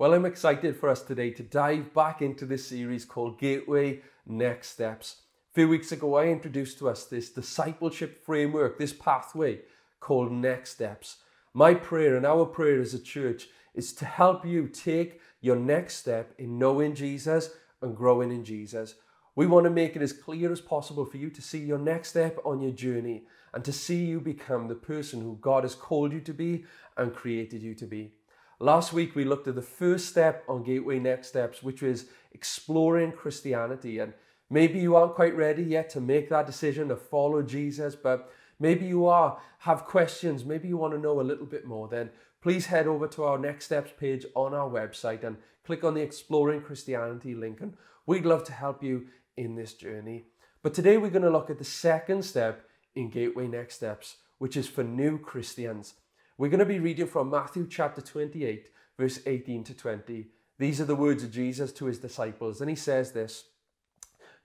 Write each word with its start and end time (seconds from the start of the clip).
Well, 0.00 0.14
I'm 0.14 0.26
excited 0.26 0.76
for 0.76 0.88
us 0.88 1.02
today 1.02 1.30
to 1.30 1.42
dive 1.42 1.92
back 1.92 2.22
into 2.22 2.46
this 2.46 2.68
series 2.68 3.04
called 3.04 3.40
Gateway 3.40 4.02
Next 4.24 4.68
Steps. 4.68 5.22
A 5.50 5.54
few 5.54 5.68
weeks 5.68 5.90
ago, 5.90 6.14
I 6.14 6.26
introduced 6.26 6.78
to 6.78 6.88
us 6.88 7.02
this 7.02 7.30
discipleship 7.30 8.24
framework, 8.24 8.78
this 8.78 8.92
pathway 8.92 9.62
called 9.98 10.30
Next 10.30 10.70
Steps. 10.70 11.16
My 11.52 11.74
prayer 11.74 12.14
and 12.14 12.24
our 12.24 12.46
prayer 12.46 12.80
as 12.80 12.94
a 12.94 13.02
church 13.02 13.48
is 13.74 13.92
to 13.94 14.04
help 14.04 14.46
you 14.46 14.68
take 14.68 15.20
your 15.40 15.56
next 15.56 15.96
step 15.96 16.32
in 16.38 16.60
knowing 16.60 16.94
Jesus 16.94 17.50
and 17.82 17.96
growing 17.96 18.30
in 18.30 18.44
Jesus. 18.44 18.94
We 19.34 19.48
want 19.48 19.64
to 19.64 19.70
make 19.70 19.96
it 19.96 20.02
as 20.02 20.12
clear 20.12 20.52
as 20.52 20.60
possible 20.60 21.06
for 21.06 21.16
you 21.16 21.28
to 21.28 21.42
see 21.42 21.58
your 21.58 21.76
next 21.76 22.10
step 22.10 22.38
on 22.44 22.60
your 22.60 22.70
journey 22.70 23.24
and 23.52 23.64
to 23.64 23.72
see 23.72 24.04
you 24.04 24.20
become 24.20 24.68
the 24.68 24.76
person 24.76 25.22
who 25.22 25.38
God 25.40 25.64
has 25.64 25.74
called 25.74 26.12
you 26.12 26.20
to 26.20 26.32
be 26.32 26.66
and 26.96 27.12
created 27.12 27.64
you 27.64 27.74
to 27.74 27.86
be. 27.86 28.12
Last 28.60 28.92
week, 28.92 29.14
we 29.14 29.24
looked 29.24 29.46
at 29.46 29.54
the 29.54 29.62
first 29.62 30.08
step 30.08 30.42
on 30.48 30.64
Gateway 30.64 30.98
Next 30.98 31.28
Steps, 31.28 31.62
which 31.62 31.80
was 31.80 32.06
exploring 32.32 33.12
Christianity. 33.12 34.00
And 34.00 34.14
maybe 34.50 34.80
you 34.80 34.96
aren't 34.96 35.14
quite 35.14 35.36
ready 35.36 35.62
yet 35.62 35.90
to 35.90 36.00
make 36.00 36.28
that 36.30 36.46
decision 36.46 36.88
to 36.88 36.96
follow 36.96 37.42
Jesus, 37.42 37.94
but 37.94 38.32
maybe 38.58 38.84
you 38.84 39.06
are, 39.06 39.38
have 39.58 39.84
questions, 39.84 40.44
maybe 40.44 40.66
you 40.66 40.76
want 40.76 40.92
to 40.92 41.00
know 41.00 41.20
a 41.20 41.22
little 41.22 41.46
bit 41.46 41.66
more, 41.66 41.86
then 41.86 42.10
please 42.40 42.66
head 42.66 42.88
over 42.88 43.06
to 43.06 43.22
our 43.22 43.38
Next 43.38 43.66
Steps 43.66 43.92
page 43.98 44.26
on 44.34 44.54
our 44.54 44.68
website 44.68 45.22
and 45.22 45.36
click 45.64 45.84
on 45.84 45.94
the 45.94 46.02
Exploring 46.02 46.62
Christianity 46.62 47.36
link. 47.36 47.60
And 47.60 47.74
we'd 48.06 48.26
love 48.26 48.42
to 48.44 48.52
help 48.52 48.82
you 48.82 49.06
in 49.36 49.54
this 49.54 49.74
journey. 49.74 50.24
But 50.64 50.74
today, 50.74 50.96
we're 50.96 51.10
going 51.10 51.22
to 51.22 51.30
look 51.30 51.50
at 51.50 51.58
the 51.58 51.64
second 51.64 52.24
step 52.24 52.68
in 52.96 53.10
Gateway 53.10 53.46
Next 53.46 53.76
Steps, 53.76 54.16
which 54.38 54.56
is 54.56 54.66
for 54.66 54.82
new 54.82 55.16
Christians. 55.16 55.94
We're 56.38 56.50
going 56.50 56.60
to 56.60 56.66
be 56.66 56.78
reading 56.78 57.08
from 57.08 57.30
Matthew 57.30 57.66
chapter 57.68 58.00
28, 58.00 58.68
verse 58.96 59.18
18 59.26 59.64
to 59.64 59.74
20. 59.74 60.28
These 60.56 60.80
are 60.80 60.84
the 60.84 60.94
words 60.94 61.24
of 61.24 61.32
Jesus 61.32 61.72
to 61.72 61.86
his 61.86 61.98
disciples, 61.98 62.60
and 62.60 62.70
he 62.70 62.76
says 62.76 63.10
this 63.10 63.46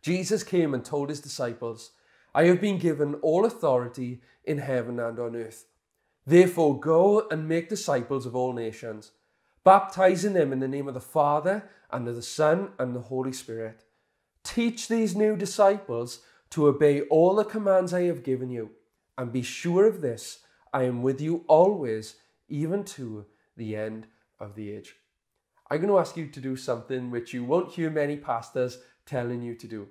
Jesus 0.02 0.42
came 0.42 0.74
and 0.74 0.84
told 0.84 1.10
his 1.10 1.20
disciples, 1.20 1.92
I 2.34 2.46
have 2.46 2.60
been 2.60 2.80
given 2.80 3.14
all 3.22 3.46
authority 3.46 4.22
in 4.44 4.58
heaven 4.58 5.00
and 5.00 5.20
on 5.20 5.36
earth. 5.36 5.66
Therefore, 6.26 6.80
go 6.80 7.28
and 7.30 7.48
make 7.48 7.70
disciples 7.70 8.26
of 8.26 8.36
all 8.36 8.54
nations, 8.54 9.12
baptizing 9.64 10.34
them 10.34 10.52
in 10.52 10.62
the 10.62 10.68
name 10.68 10.88
of 10.88 10.96
the 10.96 11.00
Father, 11.00 11.70
and 11.92 12.08
of 12.08 12.16
the 12.16 12.24
Son, 12.24 12.70
and 12.80 12.96
the 12.96 13.02
Holy 13.02 13.34
Spirit. 13.34 13.84
Teach 14.44 14.88
these 14.88 15.16
new 15.16 15.36
disciples 15.36 16.22
to 16.50 16.66
obey 16.66 17.02
all 17.02 17.36
the 17.36 17.46
commands 17.46 17.94
I 17.94 18.06
have 18.06 18.24
given 18.24 18.50
you, 18.50 18.72
and 19.16 19.32
be 19.32 19.44
sure 19.44 19.86
of 19.86 20.02
this 20.02 20.40
I 20.74 20.84
am 20.84 21.04
with 21.04 21.22
you 21.22 21.46
always, 21.48 22.16
even 22.50 22.84
to 22.86 23.26
the 23.56 23.76
end 23.76 24.08
of 24.40 24.56
the 24.56 24.72
age. 24.72 24.96
I'm 25.70 25.78
going 25.78 25.90
to 25.90 26.00
ask 26.00 26.18
you 26.18 26.28
to 26.28 26.42
do 26.42 26.56
something 26.56 27.12
which 27.12 27.34
you 27.34 27.44
won't 27.44 27.74
hear 27.74 27.90
many 27.90 28.18
pastors 28.18 28.80
telling 29.06 29.42
you 29.42 29.56
to 29.56 29.68
do. 29.68 29.88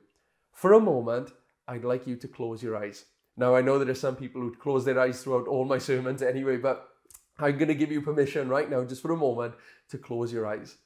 For 0.52 0.72
a 0.72 0.80
moment, 0.80 1.30
I'd 1.69 1.84
like 1.84 2.06
you 2.06 2.16
to 2.16 2.28
close 2.28 2.62
your 2.62 2.77
eyes. 2.77 3.05
Now, 3.36 3.55
I 3.55 3.62
know 3.62 3.78
there 3.78 3.89
are 3.89 3.94
some 3.94 4.16
people 4.16 4.42
who 4.42 4.55
close 4.55 4.84
their 4.84 4.98
eyes 4.98 5.22
throughout 5.22 5.47
all 5.47 5.64
my 5.64 5.78
sermons 5.78 6.20
anyway, 6.20 6.56
but 6.56 6.89
I'm 7.39 7.56
going 7.56 7.69
to 7.69 7.74
give 7.74 7.92
you 7.92 8.02
permission 8.02 8.48
right 8.48 8.69
now, 8.69 8.84
just 8.84 9.02
for 9.02 9.12
a 9.12 9.17
moment, 9.17 9.55
to 9.91 9.98
close 9.98 10.33
your 10.33 10.46
eyes. 10.46 10.77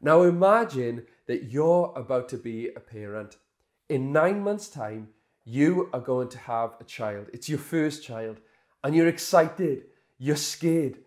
Now, 0.00 0.22
imagine 0.22 1.06
that 1.26 1.44
you're 1.44 1.92
about 1.96 2.28
to 2.30 2.36
be 2.36 2.70
a 2.76 2.80
parent. 2.80 3.36
In 3.88 4.12
nine 4.12 4.42
months' 4.42 4.68
time, 4.68 5.08
you 5.44 5.88
are 5.92 6.00
going 6.00 6.28
to 6.30 6.38
have 6.38 6.74
a 6.80 6.84
child. 6.84 7.28
It's 7.32 7.48
your 7.48 7.58
first 7.58 8.02
child 8.02 8.40
and 8.86 8.94
you're 8.94 9.08
excited, 9.08 9.82
you're 10.16 10.36
scared. 10.36 10.98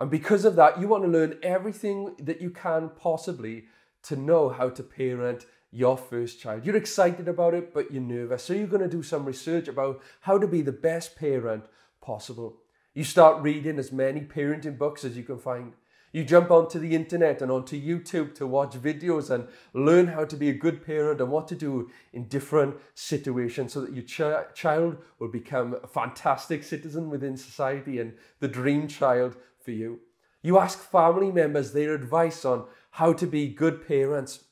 And 0.00 0.10
because 0.10 0.46
of 0.46 0.56
that, 0.56 0.80
you 0.80 0.88
want 0.88 1.04
to 1.04 1.10
learn 1.10 1.38
everything 1.42 2.16
that 2.18 2.40
you 2.40 2.48
can 2.48 2.88
possibly 2.96 3.66
to 4.04 4.16
know 4.16 4.48
how 4.48 4.70
to 4.70 4.82
parent 4.82 5.44
your 5.70 5.98
first 5.98 6.40
child. 6.40 6.64
You're 6.64 6.76
excited 6.76 7.28
about 7.28 7.52
it, 7.52 7.74
but 7.74 7.92
you're 7.92 8.00
nervous. 8.00 8.42
So 8.42 8.54
you're 8.54 8.66
going 8.66 8.80
to 8.80 8.88
do 8.88 9.02
some 9.02 9.26
research 9.26 9.68
about 9.68 10.00
how 10.22 10.38
to 10.38 10.48
be 10.48 10.62
the 10.62 10.72
best 10.72 11.14
parent 11.14 11.64
possible. 12.00 12.56
You 12.94 13.04
start 13.04 13.42
reading 13.42 13.78
as 13.78 13.92
many 13.92 14.22
parenting 14.22 14.78
books 14.78 15.04
as 15.04 15.14
you 15.14 15.22
can 15.22 15.38
find. 15.38 15.74
You 16.12 16.24
jump 16.24 16.50
onto 16.50 16.78
the 16.78 16.94
internet 16.94 17.42
and 17.42 17.50
onto 17.50 17.80
YouTube 17.80 18.34
to 18.36 18.46
watch 18.46 18.72
videos 18.74 19.28
and 19.30 19.48
learn 19.74 20.06
how 20.06 20.24
to 20.24 20.36
be 20.36 20.48
a 20.48 20.54
good 20.54 20.84
parent 20.84 21.20
and 21.20 21.30
what 21.30 21.48
to 21.48 21.54
do 21.54 21.90
in 22.12 22.28
different 22.28 22.76
situations 22.94 23.72
so 23.72 23.82
that 23.82 23.92
your 23.92 24.04
ch- 24.04 24.54
child 24.54 24.98
will 25.18 25.28
become 25.28 25.76
a 25.82 25.86
fantastic 25.86 26.62
citizen 26.62 27.10
within 27.10 27.36
society 27.36 27.98
and 27.98 28.14
the 28.40 28.48
dream 28.48 28.88
child 28.88 29.36
for 29.60 29.72
you. 29.72 30.00
You 30.42 30.58
ask 30.58 30.78
family 30.78 31.32
members 31.32 31.72
their 31.72 31.94
advice 31.94 32.44
on 32.44 32.66
how 32.92 33.12
to 33.12 33.26
be 33.26 33.48
good 33.48 33.86
parents. 33.86 34.44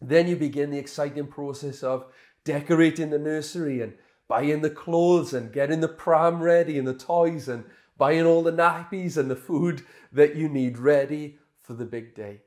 Then 0.00 0.28
you 0.28 0.36
begin 0.36 0.70
the 0.70 0.78
exciting 0.78 1.26
process 1.26 1.82
of 1.82 2.06
decorating 2.44 3.10
the 3.10 3.18
nursery 3.18 3.82
and 3.82 3.94
buying 4.28 4.62
the 4.62 4.70
clothes 4.70 5.34
and 5.34 5.52
getting 5.52 5.80
the 5.80 5.88
pram 5.88 6.42
ready 6.42 6.78
and 6.78 6.86
the 6.86 6.94
toys 6.94 7.48
and 7.48 7.64
buying 8.02 8.26
all 8.26 8.42
the 8.42 8.50
nappies 8.50 9.16
and 9.16 9.30
the 9.30 9.36
food 9.36 9.80
that 10.10 10.34
you 10.34 10.48
need 10.48 10.76
ready 10.76 11.38
for 11.60 11.72
the 11.74 11.84
big 11.84 12.16
day. 12.16 12.40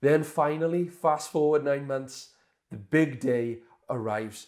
Then 0.00 0.22
finally, 0.22 0.88
fast 0.88 1.30
forward 1.30 1.62
nine 1.62 1.86
months, 1.86 2.30
the 2.70 2.78
big 2.78 3.20
day 3.20 3.58
arrives. 3.90 4.46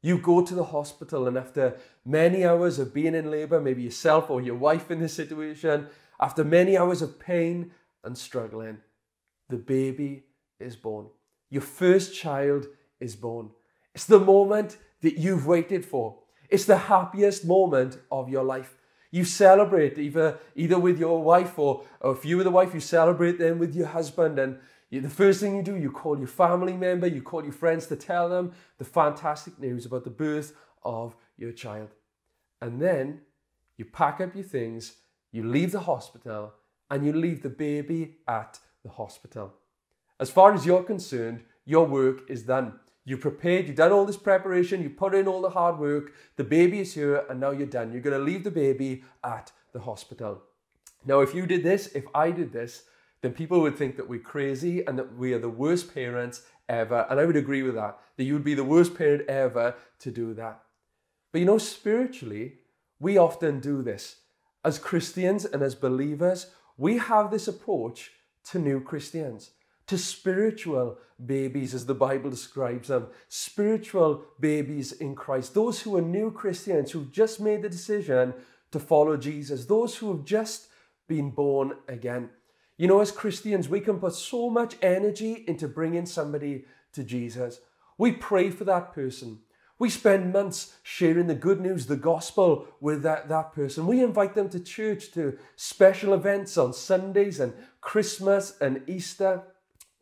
You 0.00 0.18
go 0.18 0.40
to 0.40 0.54
the 0.54 0.70
hospital, 0.76 1.26
and 1.26 1.36
after 1.36 1.78
many 2.04 2.44
hours 2.44 2.78
of 2.78 2.94
being 2.94 3.16
in 3.16 3.28
labor, 3.28 3.60
maybe 3.60 3.82
yourself 3.82 4.30
or 4.30 4.40
your 4.40 4.54
wife 4.54 4.88
in 4.92 5.00
this 5.00 5.14
situation, 5.14 5.88
after 6.20 6.44
many 6.44 6.76
hours 6.76 7.02
of 7.02 7.18
pain 7.18 7.72
and 8.04 8.16
struggling, 8.16 8.78
the 9.48 9.56
baby 9.56 10.22
is 10.60 10.76
born. 10.76 11.06
Your 11.50 11.62
first 11.62 12.14
child 12.14 12.68
is 13.00 13.16
born. 13.16 13.50
It's 13.96 14.06
the 14.06 14.20
moment 14.20 14.76
that 15.00 15.18
you've 15.18 15.48
waited 15.48 15.84
for. 15.84 16.20
It's 16.48 16.66
the 16.66 16.78
happiest 16.78 17.44
moment 17.44 17.98
of 18.12 18.28
your 18.28 18.44
life. 18.44 18.76
You 19.12 19.24
celebrate 19.24 19.98
either, 19.98 20.40
either 20.56 20.78
with 20.78 20.98
your 20.98 21.22
wife 21.22 21.58
or, 21.58 21.84
or 22.00 22.12
if 22.12 22.24
you 22.24 22.38
were 22.38 22.44
the 22.44 22.50
wife, 22.50 22.74
you 22.74 22.80
celebrate 22.80 23.38
then 23.38 23.58
with 23.58 23.76
your 23.76 23.86
husband. 23.86 24.38
And 24.38 24.58
you, 24.90 25.02
the 25.02 25.10
first 25.10 25.40
thing 25.40 25.54
you 25.54 25.62
do, 25.62 25.76
you 25.76 25.92
call 25.92 26.18
your 26.18 26.26
family 26.26 26.76
member, 26.76 27.06
you 27.06 27.22
call 27.22 27.44
your 27.44 27.52
friends 27.52 27.86
to 27.88 27.96
tell 27.96 28.30
them 28.30 28.52
the 28.78 28.84
fantastic 28.84 29.60
news 29.60 29.84
about 29.84 30.04
the 30.04 30.10
birth 30.10 30.54
of 30.82 31.14
your 31.36 31.52
child. 31.52 31.90
And 32.62 32.80
then 32.80 33.20
you 33.76 33.84
pack 33.84 34.20
up 34.20 34.34
your 34.34 34.44
things, 34.44 34.94
you 35.30 35.46
leave 35.46 35.72
the 35.72 35.80
hospital, 35.80 36.54
and 36.90 37.04
you 37.04 37.12
leave 37.12 37.42
the 37.42 37.50
baby 37.50 38.16
at 38.26 38.58
the 38.82 38.90
hospital. 38.90 39.52
As 40.18 40.30
far 40.30 40.54
as 40.54 40.64
you're 40.64 40.84
concerned, 40.84 41.42
your 41.66 41.86
work 41.86 42.30
is 42.30 42.44
done. 42.44 42.80
You 43.04 43.16
prepared, 43.16 43.66
you've 43.66 43.76
done 43.76 43.92
all 43.92 44.04
this 44.04 44.16
preparation, 44.16 44.82
you 44.82 44.90
put 44.90 45.14
in 45.14 45.26
all 45.26 45.42
the 45.42 45.50
hard 45.50 45.78
work, 45.78 46.12
the 46.36 46.44
baby 46.44 46.80
is 46.80 46.94
here, 46.94 47.24
and 47.28 47.40
now 47.40 47.50
you're 47.50 47.66
done. 47.66 47.92
You're 47.92 48.00
going 48.00 48.18
to 48.18 48.24
leave 48.24 48.44
the 48.44 48.50
baby 48.50 49.02
at 49.24 49.50
the 49.72 49.80
hospital. 49.80 50.42
Now, 51.04 51.20
if 51.20 51.34
you 51.34 51.46
did 51.46 51.64
this, 51.64 51.88
if 51.88 52.04
I 52.14 52.30
did 52.30 52.52
this, 52.52 52.84
then 53.20 53.32
people 53.32 53.60
would 53.60 53.76
think 53.76 53.96
that 53.96 54.08
we're 54.08 54.20
crazy 54.20 54.84
and 54.86 54.98
that 54.98 55.16
we 55.16 55.32
are 55.32 55.38
the 55.38 55.48
worst 55.48 55.92
parents 55.92 56.42
ever. 56.68 57.06
And 57.10 57.18
I 57.18 57.24
would 57.24 57.36
agree 57.36 57.62
with 57.62 57.74
that, 57.74 57.98
that 58.16 58.24
you 58.24 58.34
would 58.34 58.44
be 58.44 58.54
the 58.54 58.64
worst 58.64 58.96
parent 58.96 59.28
ever 59.28 59.74
to 60.00 60.10
do 60.10 60.34
that. 60.34 60.60
But 61.32 61.40
you 61.40 61.46
know, 61.46 61.58
spiritually, 61.58 62.58
we 63.00 63.18
often 63.18 63.58
do 63.58 63.82
this. 63.82 64.16
As 64.64 64.78
Christians 64.78 65.44
and 65.44 65.62
as 65.62 65.74
believers, 65.74 66.48
we 66.76 66.98
have 66.98 67.30
this 67.30 67.48
approach 67.48 68.12
to 68.44 68.58
new 68.58 68.80
Christians 68.80 69.50
to 69.92 69.98
spiritual 69.98 70.96
babies, 71.26 71.74
as 71.74 71.84
the 71.84 71.94
Bible 71.94 72.30
describes 72.30 72.88
them, 72.88 73.08
spiritual 73.28 74.24
babies 74.40 74.92
in 74.92 75.14
Christ, 75.14 75.52
those 75.52 75.82
who 75.82 75.98
are 75.98 76.00
new 76.00 76.30
Christians 76.30 76.90
who've 76.90 77.12
just 77.12 77.40
made 77.40 77.60
the 77.60 77.68
decision 77.68 78.32
to 78.70 78.80
follow 78.80 79.18
Jesus, 79.18 79.66
those 79.66 79.96
who 79.96 80.10
have 80.16 80.24
just 80.24 80.68
been 81.08 81.28
born 81.28 81.74
again. 81.88 82.30
You 82.78 82.88
know, 82.88 83.02
as 83.02 83.12
Christians, 83.12 83.68
we 83.68 83.80
can 83.80 83.98
put 83.98 84.14
so 84.14 84.48
much 84.48 84.76
energy 84.80 85.44
into 85.46 85.68
bringing 85.68 86.06
somebody 86.06 86.64
to 86.94 87.04
Jesus. 87.04 87.60
We 87.98 88.12
pray 88.12 88.48
for 88.48 88.64
that 88.64 88.94
person. 88.94 89.40
We 89.78 89.90
spend 89.90 90.32
months 90.32 90.74
sharing 90.82 91.26
the 91.26 91.34
good 91.34 91.60
news, 91.60 91.84
the 91.84 91.96
gospel 91.96 92.66
with 92.80 93.02
that, 93.02 93.28
that 93.28 93.52
person. 93.52 93.86
We 93.86 94.02
invite 94.02 94.34
them 94.34 94.48
to 94.48 94.60
church, 94.60 95.12
to 95.12 95.36
special 95.54 96.14
events 96.14 96.56
on 96.56 96.72
Sundays 96.72 97.40
and 97.40 97.52
Christmas 97.82 98.56
and 98.58 98.80
Easter. 98.86 99.42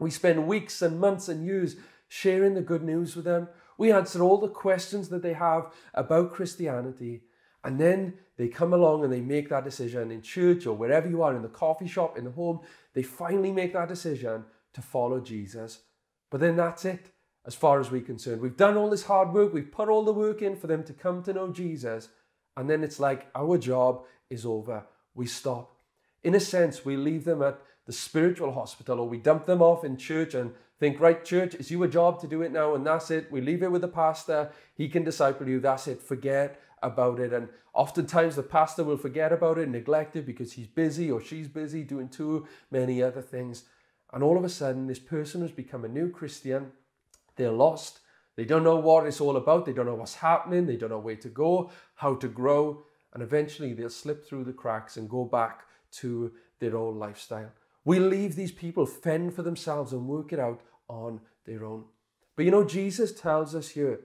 We 0.01 0.11
spend 0.11 0.49
weeks 0.49 0.83
and 0.83 0.99
months 0.99 1.29
and 1.29 1.45
years 1.45 1.77
sharing 2.09 2.55
the 2.55 2.61
good 2.63 2.83
news 2.83 3.15
with 3.15 3.25
them. 3.25 3.49
We 3.79 3.93
answer 3.93 4.23
all 4.23 4.39
the 4.39 4.49
questions 4.49 5.09
that 5.11 5.23
they 5.23 5.35
have 5.35 5.73
about 5.95 6.33
Christianity. 6.33 7.23
And 7.63 7.79
then 7.79 8.15
they 8.37 8.49
come 8.49 8.73
along 8.73 9.05
and 9.05 9.13
they 9.13 9.21
make 9.21 9.51
that 9.51 9.65
decision 9.65 10.11
in 10.11 10.23
church 10.23 10.67
or 10.67 10.75
wherever 10.75 11.09
you 11.09 11.23
are, 11.23 11.37
in 11.37 11.43
the 11.43 11.49
coffee 11.49 11.87
shop, 11.87 12.19
in 12.19 12.25
the 12.25 12.31
home. 12.31 12.61
They 12.95 13.03
finally 13.03 13.53
make 13.53 13.75
that 13.75 13.89
decision 13.89 14.45
to 14.73 14.83
follow 14.83 15.21
Jesus. 15.21 15.81
But 16.31 16.41
then 16.41 16.57
that's 16.57 16.85
it, 16.85 17.11
as 17.47 17.55
far 17.55 17.81
as 17.81 17.91
we're 17.91 18.01
concerned. 18.01 18.41
We've 18.41 18.57
done 18.57 18.77
all 18.77 18.89
this 18.89 19.05
hard 19.05 19.33
work, 19.33 19.53
we've 19.53 19.71
put 19.71 19.89
all 19.89 20.05
the 20.05 20.13
work 20.13 20.43
in 20.43 20.57
for 20.57 20.67
them 20.67 20.83
to 20.85 20.93
come 20.93 21.23
to 21.25 21.33
know 21.33 21.53
Jesus. 21.53 22.09
And 22.57 22.69
then 22.69 22.83
it's 22.83 23.01
like 23.01 23.29
our 23.35 23.59
job 23.59 24.05
is 24.31 24.47
over. 24.47 24.85
We 25.15 25.27
stop. 25.27 25.77
In 26.23 26.35
a 26.35 26.41
sense, 26.41 26.85
we 26.85 26.97
leave 26.97 27.25
them 27.25 27.43
at 27.43 27.61
the 27.87 27.93
spiritual 27.93 28.53
hospital 28.53 29.01
or 29.01 29.09
we 29.09 29.19
dump 29.19 29.47
them 29.47 29.63
off 29.63 29.85
in 29.85 29.97
church 29.97 30.35
and 30.35 30.53
think, 30.79 31.01
right, 31.01 31.25
church, 31.25 31.55
it's 31.55 31.71
your 31.71 31.87
job 31.87 32.21
to 32.21 32.27
do 32.27 32.43
it 32.43 32.53
now 32.53 32.75
and 32.75 32.87
that's 32.87 33.11
it. 33.11 33.31
We 33.33 33.41
leave 33.41 33.63
it 33.63 33.73
with 33.73 33.83
the 33.83 33.89
pastor. 33.89 34.53
He 34.75 34.89
can 34.89 35.05
disciple 35.05 35.49
you. 35.49 35.61
That's 35.61 35.87
it. 35.87 36.03
Forget 36.03 36.61
about 36.83 37.21
it. 37.21 37.33
And 37.33 37.49
oftentimes 37.75 38.37
the 38.37 38.43
pastor 38.43 38.85
will 38.85 38.97
forget 38.97 39.33
about 39.33 39.59
it, 39.59 39.69
neglect 39.69 40.17
it 40.17 40.27
because 40.27 40.53
he's 40.53 40.67
busy 40.67 41.11
or 41.11 41.21
she's 41.21 41.49
busy 41.49 41.83
doing 41.83 42.09
too 42.09 42.47
many 42.71 43.03
other 43.03 43.23
things. 43.23 43.65
And 44.13 44.23
all 44.23 44.37
of 44.37 44.45
a 44.45 44.49
sudden, 44.49 44.87
this 44.87 44.99
person 44.99 45.43
has 45.43 45.53
become 45.53 45.85
a 45.85 45.89
new 45.89 46.11
Christian. 46.11 46.73
They're 47.37 47.51
lost. 47.51 48.01
They 48.37 48.45
don't 48.45 48.65
know 48.65 48.77
what 48.77 49.07
it's 49.07 49.21
all 49.21 49.37
about. 49.37 49.67
They 49.67 49.73
don't 49.73 49.87
know 49.87 49.95
what's 49.95 50.17
happening. 50.17 50.67
They 50.67 50.77
don't 50.77 50.91
know 50.91 50.99
where 50.99 51.17
to 51.17 51.29
go, 51.29 51.71
how 51.97 52.15
to 52.17 52.29
grow. 52.29 52.85
And 53.13 53.23
eventually 53.23 53.73
they'll 53.73 53.91
slip 53.91 54.27
through 54.27 54.45
the 54.45 54.53
cracks 54.53 54.97
and 54.97 55.09
go 55.09 55.25
back 55.25 55.65
to 55.93 56.33
their 56.59 56.77
old 56.77 56.97
lifestyle. 56.97 57.51
We 57.85 57.99
leave 57.99 58.37
these 58.37 58.53
people 58.53 58.87
fend 58.87 59.35
for 59.35 59.43
themselves 59.43 59.93
and 59.93 60.07
work 60.07 60.33
it 60.33 60.39
out 60.39 60.61
on 60.89 61.21
their 61.47 61.65
own. 61.65 61.85
But 62.37 62.45
you 62.45 62.51
know, 62.51 62.65
Jesus 62.65 63.13
tells 63.13 63.55
us 63.55 63.71
here 63.71 64.01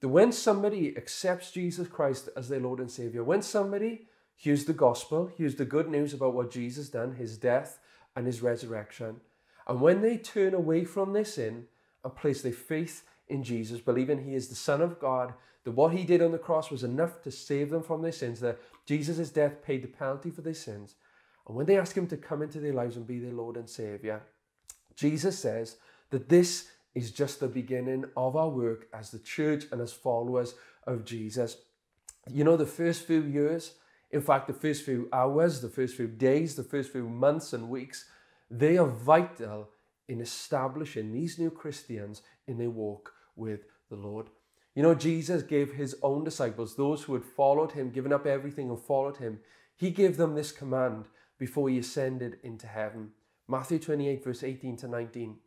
that 0.00 0.08
when 0.08 0.32
somebody 0.32 0.96
accepts 0.96 1.50
Jesus 1.50 1.88
Christ 1.88 2.28
as 2.36 2.48
their 2.48 2.60
Lord 2.60 2.80
and 2.80 2.90
Savior, 2.90 3.22
when 3.22 3.42
somebody 3.42 4.06
hears 4.34 4.64
the 4.64 4.72
gospel, 4.72 5.30
hears 5.36 5.54
the 5.54 5.64
good 5.64 5.88
news 5.88 6.12
about 6.12 6.34
what 6.34 6.50
Jesus 6.50 6.88
done, 6.88 7.14
his 7.14 7.38
death 7.38 7.78
and 8.16 8.26
his 8.26 8.42
resurrection, 8.42 9.20
and 9.66 9.80
when 9.80 10.02
they 10.02 10.16
turn 10.16 10.54
away 10.54 10.84
from 10.84 11.12
their 11.12 11.24
sin 11.24 11.66
and 12.04 12.16
place 12.16 12.42
their 12.42 12.52
faith 12.52 13.04
in 13.28 13.44
Jesus, 13.44 13.80
believing 13.80 14.24
he 14.24 14.34
is 14.34 14.48
the 14.48 14.54
Son 14.54 14.80
of 14.80 14.98
God, 14.98 15.34
that 15.64 15.72
what 15.72 15.92
he 15.92 16.04
did 16.04 16.20
on 16.20 16.32
the 16.32 16.38
cross 16.38 16.70
was 16.70 16.82
enough 16.82 17.22
to 17.22 17.30
save 17.30 17.70
them 17.70 17.82
from 17.82 18.02
their 18.02 18.12
sins, 18.12 18.40
that 18.40 18.58
Jesus' 18.84 19.30
death 19.30 19.62
paid 19.62 19.82
the 19.82 19.88
penalty 19.88 20.30
for 20.30 20.42
their 20.42 20.54
sins, 20.54 20.96
and 21.46 21.56
when 21.56 21.66
they 21.66 21.78
ask 21.78 21.96
Him 21.96 22.06
to 22.08 22.16
come 22.16 22.42
into 22.42 22.60
their 22.60 22.72
lives 22.72 22.96
and 22.96 23.06
be 23.06 23.18
their 23.18 23.32
Lord 23.32 23.56
and 23.56 23.68
Savior, 23.68 24.22
Jesus 24.94 25.38
says 25.38 25.76
that 26.10 26.28
this 26.28 26.68
is 26.94 27.10
just 27.10 27.40
the 27.40 27.48
beginning 27.48 28.04
of 28.16 28.36
our 28.36 28.48
work 28.48 28.86
as 28.92 29.10
the 29.10 29.18
church 29.18 29.64
and 29.72 29.80
as 29.80 29.92
followers 29.92 30.54
of 30.86 31.04
Jesus. 31.04 31.56
You 32.30 32.44
know, 32.44 32.56
the 32.56 32.66
first 32.66 33.06
few 33.06 33.22
years, 33.22 33.74
in 34.10 34.20
fact, 34.20 34.46
the 34.46 34.52
first 34.52 34.84
few 34.84 35.08
hours, 35.12 35.60
the 35.60 35.68
first 35.68 35.96
few 35.96 36.06
days, 36.06 36.54
the 36.54 36.62
first 36.62 36.92
few 36.92 37.08
months 37.08 37.52
and 37.52 37.70
weeks, 37.70 38.04
they 38.50 38.76
are 38.76 38.86
vital 38.86 39.70
in 40.08 40.20
establishing 40.20 41.12
these 41.12 41.38
new 41.38 41.50
Christians 41.50 42.22
in 42.46 42.58
their 42.58 42.70
walk 42.70 43.14
with 43.34 43.60
the 43.88 43.96
Lord. 43.96 44.28
You 44.74 44.82
know, 44.82 44.94
Jesus 44.94 45.42
gave 45.42 45.72
his 45.72 45.96
own 46.02 46.24
disciples, 46.24 46.76
those 46.76 47.02
who 47.02 47.14
had 47.14 47.24
followed 47.24 47.72
him, 47.72 47.90
given 47.90 48.12
up 48.12 48.26
everything 48.26 48.68
and 48.68 48.78
followed 48.78 49.16
him, 49.16 49.40
he 49.74 49.90
gave 49.90 50.16
them 50.16 50.34
this 50.34 50.52
command 50.52 51.06
before 51.42 51.68
he 51.68 51.76
ascended 51.76 52.38
into 52.44 52.68
heaven. 52.68 53.10
Matthew 53.48 53.80
28, 53.80 54.22
verse 54.22 54.44
18 54.44 54.76
to 54.76 54.86
19. 54.86 55.38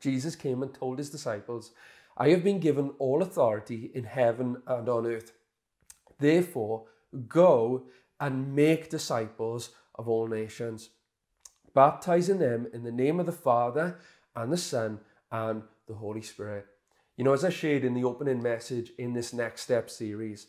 Jesus 0.00 0.34
came 0.34 0.64
and 0.64 0.74
told 0.74 0.98
his 0.98 1.10
disciples, 1.10 1.70
I 2.16 2.30
have 2.30 2.42
been 2.42 2.58
given 2.58 2.90
all 2.98 3.22
authority 3.22 3.92
in 3.94 4.02
heaven 4.02 4.60
and 4.66 4.88
on 4.88 5.06
earth. 5.06 5.30
Therefore, 6.18 6.86
go 7.28 7.84
and 8.18 8.56
make 8.56 8.90
disciples 8.90 9.70
of 9.94 10.08
all 10.08 10.26
nations, 10.26 10.90
baptizing 11.72 12.40
them 12.40 12.66
in 12.72 12.82
the 12.82 12.90
name 12.90 13.20
of 13.20 13.26
the 13.26 13.30
Father 13.30 14.00
and 14.34 14.52
the 14.52 14.56
Son 14.56 14.98
and 15.30 15.62
the 15.86 15.94
Holy 15.94 16.22
Spirit. 16.22 16.66
You 17.16 17.22
know, 17.22 17.32
as 17.32 17.44
I 17.44 17.50
shared 17.50 17.84
in 17.84 17.94
the 17.94 18.02
opening 18.02 18.42
message 18.42 18.90
in 18.98 19.12
this 19.12 19.32
Next 19.32 19.62
Step 19.62 19.88
series, 19.88 20.48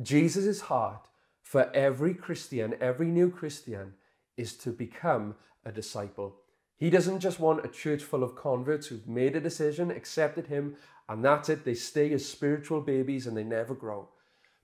Jesus' 0.00 0.62
heart 0.62 1.08
for 1.42 1.70
every 1.74 2.14
Christian, 2.14 2.74
every 2.80 3.08
new 3.08 3.30
Christian, 3.30 3.92
is 4.36 4.54
to 4.58 4.70
become 4.70 5.34
a 5.64 5.72
disciple. 5.72 6.36
He 6.76 6.90
doesn't 6.90 7.20
just 7.20 7.40
want 7.40 7.64
a 7.64 7.68
church 7.68 8.02
full 8.02 8.22
of 8.22 8.34
converts 8.34 8.88
who've 8.88 9.06
made 9.06 9.36
a 9.36 9.40
decision, 9.40 9.90
accepted 9.90 10.48
him, 10.48 10.76
and 11.08 11.24
that's 11.24 11.48
it. 11.48 11.64
They 11.64 11.74
stay 11.74 12.12
as 12.12 12.26
spiritual 12.26 12.80
babies 12.80 13.26
and 13.26 13.36
they 13.36 13.44
never 13.44 13.74
grow. 13.74 14.08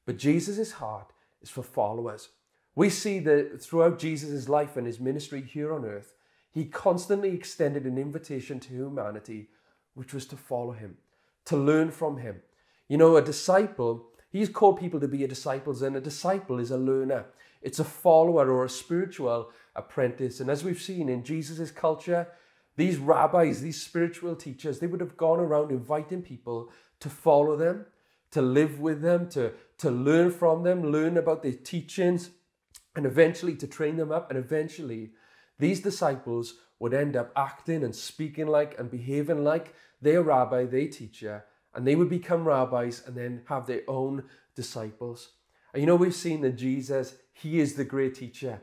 But 0.06 0.19
Jesus' 0.19 0.72
heart 0.72 1.12
is 1.40 1.50
for 1.50 1.62
followers. 1.62 2.31
We 2.75 2.90
see 2.90 3.19
that 3.20 3.62
throughout 3.62 3.99
Jesus' 3.99 4.49
life 4.49 4.76
and 4.76 4.87
his 4.87 5.00
ministry 5.00 5.43
here 5.43 5.73
on 5.73 5.84
earth, 5.84 6.14
he 6.52 6.64
constantly 6.64 7.31
extended 7.31 7.84
an 7.84 7.99
invitation 7.99 8.58
to 8.61 8.69
humanity, 8.75 9.49
which 9.94 10.12
was 10.12 10.26
to 10.26 10.37
follow 10.37 10.73
him, 10.73 10.96
to 11.44 11.56
learn 11.56 11.90
from 11.90 12.19
him. 12.19 12.43
You 12.88 12.96
know, 12.96 13.16
a 13.16 13.23
disciple, 13.23 14.08
he's 14.31 14.49
called 14.49 14.81
people 14.81 14.99
to 15.00 15.08
be 15.08 15.23
a 15.23 15.28
disciples, 15.28 15.82
and 15.82 15.94
a 15.94 16.00
disciple 16.00 16.58
is 16.58 16.70
a 16.70 16.76
learner. 16.76 17.26
It's 17.62 17.79
a 17.79 17.85
follower 17.85 18.51
or 18.51 18.65
a 18.65 18.71
spiritual 18.71 19.51
apprentice. 19.77 20.41
And 20.41 20.51
as 20.51 20.65
we've 20.65 20.81
seen 20.81 21.09
in 21.09 21.25
Jesus' 21.25 21.71
culture, 21.71 22.29
these 22.77 22.97
rabbis, 22.97 23.61
these 23.61 23.83
spiritual 23.83 24.37
teachers, 24.37 24.79
they 24.79 24.87
would 24.87 25.01
have 25.01 25.17
gone 25.17 25.41
around 25.41 25.71
inviting 25.71 26.23
people 26.23 26.71
to 27.01 27.11
follow 27.11 27.57
them, 27.57 27.87
to 28.31 28.41
live 28.41 28.81
with 28.81 29.03
them, 29.03 29.29
to, 29.31 29.53
to 29.79 29.91
learn 29.91 30.31
from 30.31 30.62
them, 30.62 30.91
learn 30.91 31.17
about 31.19 31.43
their 31.43 31.53
teachings, 31.53 32.31
and 32.97 33.05
eventually 33.05 33.55
to 33.57 33.67
train 33.67 33.97
them 33.97 34.11
up. 34.11 34.31
And 34.31 34.39
eventually, 34.39 35.11
these 35.59 35.81
disciples 35.81 36.55
would 36.79 36.95
end 36.95 37.17
up 37.17 37.31
acting 37.37 37.85
and 37.85 37.95
speaking 37.95 38.47
like 38.47 38.79
and 38.79 38.91
behaving 38.91 39.45
like 39.45 39.75
their 40.01 40.23
rabbi, 40.23 40.65
their 40.65 40.89
teacher, 40.89 41.45
and 41.75 41.87
they 41.87 41.95
would 41.95 42.09
become 42.09 42.47
rabbis 42.47 43.03
and 43.07 43.15
then 43.15 43.43
have 43.47 43.67
their 43.67 43.83
own 43.87 44.25
disciples. 44.55 45.33
And 45.72 45.81
you 45.81 45.87
know, 45.87 45.96
we've 45.96 46.14
seen 46.14 46.40
that 46.43 46.56
Jesus, 46.56 47.14
he 47.32 47.61
is 47.61 47.75
the 47.75 47.84
great 47.84 48.14
teacher. 48.14 48.61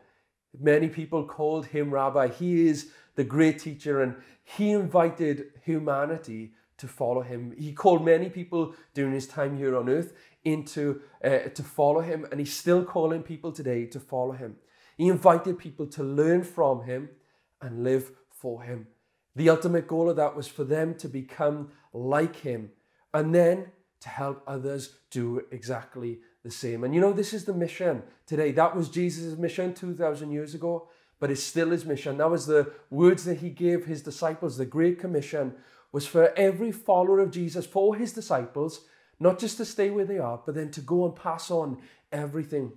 Many 0.59 0.89
people 0.89 1.25
called 1.25 1.68
him 1.68 1.94
rabbi. 1.94 2.27
He 2.27 2.68
is 2.68 2.92
the 3.15 3.24
great 3.24 3.59
teacher, 3.59 4.01
and 4.01 4.15
he 4.44 4.71
invited 4.71 5.51
humanity 5.63 6.54
to 6.77 6.88
follow 6.88 7.21
him. 7.21 7.56
He 7.57 7.74
called 7.74 8.06
many 8.06 8.30
people 8.30 8.75
during 8.94 9.13
his 9.13 9.27
time 9.27 9.57
here 9.57 9.75
on 9.75 9.89
earth 9.89 10.13
into 10.44 11.01
uh, 11.24 11.50
to 11.54 11.63
follow 11.63 12.01
him, 12.01 12.25
and 12.31 12.39
he's 12.39 12.56
still 12.56 12.83
calling 12.83 13.24
people 13.24 13.51
today 13.51 13.86
to 13.88 14.00
follow 14.00 14.33
him. 14.33 14.56
He 14.98 15.08
invited 15.08 15.60
people 15.60 15.88
to 15.88 16.03
learn 16.03 16.43
from 16.43 16.84
him 16.84 17.10
and 17.62 17.84
live 17.84 18.12
for 18.29 18.63
him. 18.63 18.88
The 19.36 19.50
ultimate 19.50 19.88
goal 19.88 20.10
of 20.10 20.15
that 20.15 20.36
was 20.36 20.48
for 20.48 20.63
them 20.63 20.96
to 20.96 21.08
become 21.08 21.72
like 21.93 22.38
him 22.38 22.72
and 23.13 23.34
then 23.34 23.67
to 24.01 24.10
help 24.10 24.43
others 24.48 24.96
do 25.12 25.43
exactly 25.51 26.20
the 26.48 26.54
same. 26.54 26.84
And 26.84 26.96
you 26.96 27.01
know, 27.01 27.13
this 27.13 27.34
is 27.34 27.46
the 27.46 27.54
mission 27.54 28.04
today. 28.25 28.51
That 28.51 28.75
was 28.75 28.89
Jesus' 28.89 29.38
mission 29.38 29.74
2,000 29.74 30.32
years 30.32 30.56
ago, 30.56 30.88
but 31.20 31.30
it's 31.30 31.44
still 31.44 31.70
his 31.70 31.86
mission. 31.86 32.18
That 32.18 32.30
was 32.30 32.48
the 32.48 32.72
words 32.89 33.25
that 33.25 33.39
he 33.39 33.50
gave 33.50 33.86
his 33.86 34.01
disciples. 34.01 34.58
The 34.58 34.66
Great 34.66 35.00
Commission 35.00 35.54
was 35.92 36.08
for 36.08 36.34
every 36.38 36.72
follower 36.72 37.20
of 37.20 37.32
Jesus, 37.32 37.66
for 37.66 37.96
his 37.96 38.13
disciples, 38.13 38.86
not 39.20 39.39
just 39.39 39.58
to 39.58 39.66
stay 39.66 39.89
where 39.89 40.06
they 40.06 40.20
are, 40.20 40.42
but 40.46 40.56
then 40.56 40.72
to 40.72 40.82
go 40.82 41.06
and 41.06 41.16
pass 41.16 41.51
on 41.51 41.82
everything, 42.12 42.74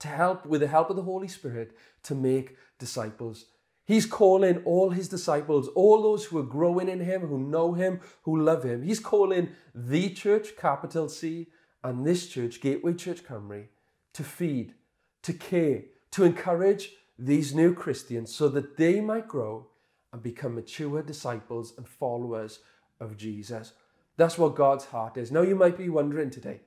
to 0.00 0.08
help 0.08 0.44
with 0.46 0.60
the 0.60 0.66
help 0.66 0.90
of 0.90 0.96
the 0.96 1.02
Holy 1.02 1.28
Spirit 1.28 1.76
to 2.04 2.14
make 2.14 2.56
disciples. 2.78 3.46
He's 3.86 4.04
calling 4.04 4.62
all 4.64 4.90
his 4.90 5.08
disciples, 5.08 5.68
all 5.68 6.02
those 6.02 6.24
who 6.24 6.38
are 6.38 6.42
growing 6.42 6.88
in 6.88 7.00
him, 7.00 7.22
who 7.22 7.38
know 7.38 7.72
him, 7.74 8.00
who 8.22 8.40
love 8.40 8.64
him. 8.64 8.82
He's 8.82 8.98
calling 8.98 9.50
the 9.74 10.10
church, 10.10 10.56
capital 10.56 11.08
C, 11.08 11.46
and 11.86 12.04
this 12.04 12.26
church, 12.26 12.60
Gateway 12.60 12.94
Church 12.94 13.22
Cymru, 13.22 13.66
to 14.12 14.24
feed, 14.24 14.74
to 15.22 15.32
care, 15.32 15.82
to 16.10 16.24
encourage 16.24 16.90
these 17.16 17.54
new 17.54 17.72
Christians 17.74 18.34
so 18.34 18.48
that 18.48 18.76
they 18.76 19.00
might 19.00 19.28
grow 19.28 19.68
and 20.12 20.20
become 20.20 20.56
mature 20.56 21.00
disciples 21.02 21.74
and 21.76 21.86
followers 21.86 22.58
of 22.98 23.16
Jesus. 23.16 23.72
That's 24.16 24.36
what 24.36 24.56
God's 24.56 24.86
heart 24.86 25.16
is. 25.16 25.30
Now, 25.30 25.42
you 25.42 25.54
might 25.54 25.78
be 25.78 25.88
wondering 25.88 26.30
today, 26.30 26.62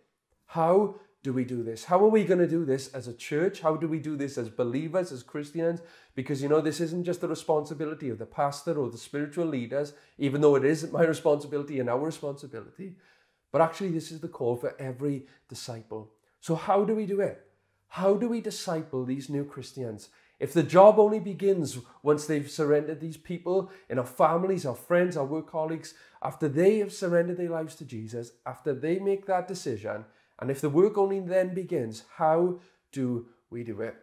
how 0.45 0.95
do 1.21 1.33
we 1.33 1.43
do 1.43 1.63
this? 1.63 1.83
How 1.83 1.99
are 1.99 2.09
we 2.09 2.23
going 2.23 2.39
to 2.39 2.47
do 2.47 2.63
this 2.63 2.88
as 2.93 3.09
a 3.09 3.13
church? 3.13 3.59
How 3.59 3.75
do 3.75 3.89
we 3.89 3.99
do 3.99 4.15
this 4.15 4.38
as 4.38 4.49
believers, 4.49 5.11
as 5.11 5.21
Christians? 5.21 5.81
Because 6.15 6.41
you 6.41 6.47
know, 6.47 6.61
this 6.61 6.79
isn't 6.79 7.03
just 7.03 7.19
the 7.19 7.27
responsibility 7.27 8.09
of 8.09 8.19
the 8.19 8.25
pastor 8.25 8.79
or 8.79 8.89
the 8.89 8.97
spiritual 8.97 9.47
leaders, 9.47 9.91
even 10.17 10.39
though 10.39 10.55
it 10.55 10.63
is 10.63 10.89
my 10.93 11.03
responsibility 11.15 11.79
and 11.81 11.89
our 11.89 11.99
responsibility. 11.99 12.95
But 13.51 13.62
actually, 13.62 13.89
this 13.89 14.12
is 14.12 14.20
the 14.20 14.27
call 14.27 14.56
for 14.56 14.75
every 14.79 15.25
disciple. 15.48 16.12
So, 16.39 16.56
how 16.56 16.84
do 16.84 16.96
we 16.96 17.06
do 17.06 17.22
it? 17.22 17.46
How 17.88 18.13
do 18.15 18.29
we 18.29 18.41
disciple 18.41 19.03
these 19.03 19.29
new 19.29 19.44
Christians? 19.44 20.10
If 20.39 20.53
the 20.53 20.63
job 20.63 21.00
only 21.00 21.20
begins 21.20 21.77
once 22.01 22.25
they've 22.25 22.50
surrendered 22.50 23.01
these 23.01 23.18
people 23.18 23.72
in 23.89 24.00
our 24.00 24.06
families, 24.06 24.65
our 24.65 24.75
friends, 24.75 25.18
our 25.18 25.25
work 25.25 25.50
colleagues, 25.50 25.96
after 26.22 26.48
they 26.48 26.77
have 26.77 26.94
surrendered 26.94 27.38
their 27.38 27.50
lives 27.50 27.75
to 27.75 27.86
Jesus, 27.86 28.32
after 28.46 28.74
they 28.74 29.00
make 29.00 29.25
that 29.25 29.48
decision, 29.48 30.06
and 30.39 30.50
if 30.50 30.62
the 30.62 30.70
work 30.70 30.98
only 30.98 31.20
then 31.20 31.53
begins, 31.53 32.03
how 32.15 32.60
do 32.91 33.25
we 33.50 33.63
do 33.63 33.82
it? 33.82 33.96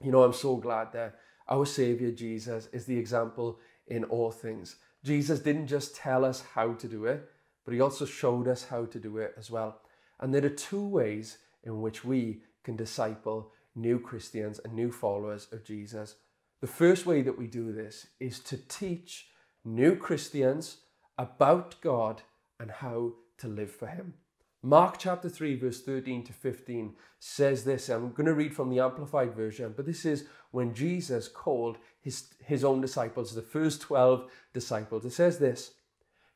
You 0.00 0.12
know, 0.12 0.22
I'm 0.22 0.32
so 0.32 0.56
glad 0.56 0.92
that 0.92 1.16
our 1.48 1.66
Savior 1.66 2.12
Jesus 2.12 2.68
is 2.72 2.84
the 2.84 2.98
example 2.98 3.58
in 3.88 4.04
all 4.04 4.30
things. 4.30 4.76
Jesus 5.02 5.40
didn't 5.40 5.66
just 5.66 5.96
tell 5.96 6.24
us 6.24 6.42
how 6.54 6.74
to 6.74 6.88
do 6.88 7.06
it, 7.06 7.28
but 7.64 7.74
he 7.74 7.80
also 7.80 8.04
showed 8.04 8.48
us 8.48 8.64
how 8.64 8.84
to 8.86 8.98
do 8.98 9.18
it 9.18 9.34
as 9.36 9.50
well. 9.50 9.80
And 10.20 10.32
there 10.32 10.44
are 10.44 10.50
two 10.50 10.86
ways 10.86 11.38
in 11.62 11.80
which 11.80 12.04
we 12.04 12.42
can 12.62 12.76
disciple 12.76 13.52
new 13.74 13.98
Christians 13.98 14.60
and 14.64 14.74
new 14.74 14.90
followers 14.90 15.48
of 15.52 15.64
Jesus. 15.64 16.16
The 16.60 16.66
first 16.66 17.06
way 17.06 17.22
that 17.22 17.38
we 17.38 17.46
do 17.46 17.72
this 17.72 18.06
is 18.20 18.40
to 18.40 18.56
teach 18.56 19.28
new 19.64 19.96
Christians 19.96 20.78
about 21.18 21.80
God 21.80 22.22
and 22.58 22.70
how 22.70 23.14
to 23.38 23.48
live 23.48 23.70
for 23.70 23.86
Him. 23.86 24.14
Mark 24.62 24.96
chapter 24.98 25.28
3, 25.28 25.56
verse 25.56 25.82
13 25.82 26.24
to 26.24 26.32
15 26.32 26.94
says 27.18 27.64
this. 27.64 27.90
I'm 27.90 28.12
going 28.12 28.24
to 28.24 28.32
read 28.32 28.54
from 28.54 28.70
the 28.70 28.80
Amplified 28.80 29.34
Version, 29.34 29.74
but 29.76 29.84
this 29.84 30.06
is 30.06 30.24
when 30.52 30.72
Jesus 30.72 31.28
called 31.28 31.76
his, 32.00 32.28
his 32.42 32.64
own 32.64 32.80
disciples, 32.80 33.34
the 33.34 33.42
first 33.42 33.82
12 33.82 34.30
disciples. 34.54 35.04
It 35.04 35.10
says 35.10 35.38
this 35.38 35.72